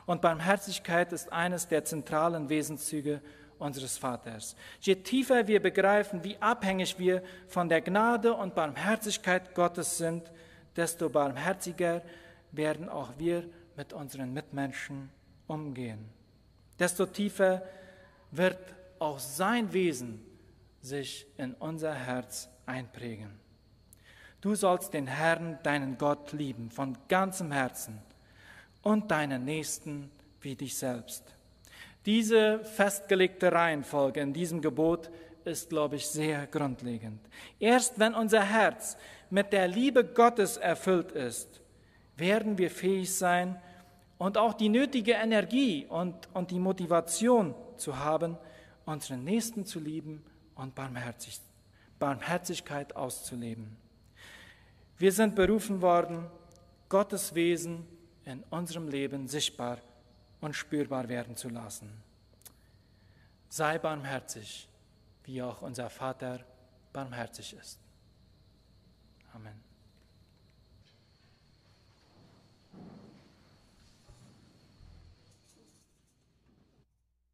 Und 0.06 0.22
Barmherzigkeit 0.22 1.12
ist 1.12 1.32
eines 1.32 1.68
der 1.68 1.84
zentralen 1.84 2.48
Wesenszüge 2.48 3.22
unseres 3.58 3.96
Vaters. 3.96 4.56
Je 4.80 4.96
tiefer 4.96 5.46
wir 5.46 5.62
begreifen, 5.62 6.24
wie 6.24 6.36
abhängig 6.38 6.98
wir 6.98 7.22
von 7.46 7.68
der 7.68 7.80
Gnade 7.80 8.34
und 8.34 8.54
Barmherzigkeit 8.54 9.54
Gottes 9.54 9.98
sind, 9.98 10.30
desto 10.76 11.08
barmherziger 11.08 12.02
werden 12.52 12.88
auch 12.88 13.12
wir 13.18 13.44
mit 13.76 13.92
unseren 13.92 14.32
Mitmenschen 14.32 15.10
umgehen. 15.46 16.08
Desto 16.78 17.06
tiefer 17.06 17.62
wird 18.30 18.58
auch 18.98 19.18
sein 19.18 19.72
Wesen 19.72 20.24
sich 20.80 21.26
in 21.36 21.54
unser 21.54 21.94
Herz 21.94 22.48
einprägen. 22.66 23.30
Du 24.40 24.54
sollst 24.54 24.94
den 24.94 25.06
Herrn, 25.06 25.58
deinen 25.62 25.98
Gott, 25.98 26.32
lieben 26.32 26.70
von 26.70 26.96
ganzem 27.08 27.52
Herzen 27.52 28.00
und 28.82 29.10
deinen 29.10 29.44
Nächsten 29.44 30.10
wie 30.40 30.54
dich 30.54 30.76
selbst. 30.76 31.22
Diese 32.06 32.60
festgelegte 32.60 33.52
Reihenfolge 33.52 34.20
in 34.20 34.32
diesem 34.32 34.62
Gebot 34.62 35.10
ist, 35.44 35.70
glaube 35.70 35.96
ich, 35.96 36.06
sehr 36.06 36.46
grundlegend. 36.46 37.20
Erst 37.58 37.98
wenn 37.98 38.14
unser 38.14 38.42
Herz 38.42 38.96
mit 39.30 39.52
der 39.52 39.68
Liebe 39.68 40.04
Gottes 40.04 40.56
erfüllt 40.56 41.12
ist, 41.12 41.60
werden 42.16 42.58
wir 42.58 42.70
fähig 42.70 43.14
sein 43.14 43.60
und 44.18 44.36
auch 44.36 44.54
die 44.54 44.68
nötige 44.68 45.12
Energie 45.12 45.86
und, 45.86 46.28
und 46.34 46.50
die 46.50 46.58
Motivation 46.58 47.54
zu 47.76 47.98
haben, 47.98 48.36
unseren 48.84 49.24
Nächsten 49.24 49.64
zu 49.64 49.80
lieben 49.80 50.22
und 50.54 50.74
Barmherzig, 50.74 51.40
Barmherzigkeit 51.98 52.94
auszuleben. 52.96 53.76
Wir 54.98 55.12
sind 55.12 55.34
berufen 55.34 55.80
worden, 55.80 56.26
Gottes 56.90 57.34
Wesen 57.34 57.86
in 58.24 58.42
unserem 58.50 58.88
Leben 58.88 59.28
sichtbar 59.28 59.78
und 60.40 60.54
spürbar 60.54 61.08
werden 61.08 61.36
zu 61.36 61.48
lassen. 61.48 61.90
Sei 63.48 63.78
barmherzig, 63.78 64.68
wie 65.24 65.42
auch 65.42 65.62
unser 65.62 65.90
Vater 65.90 66.40
barmherzig 66.92 67.54
ist. 67.54 67.78
Amen. 69.32 69.69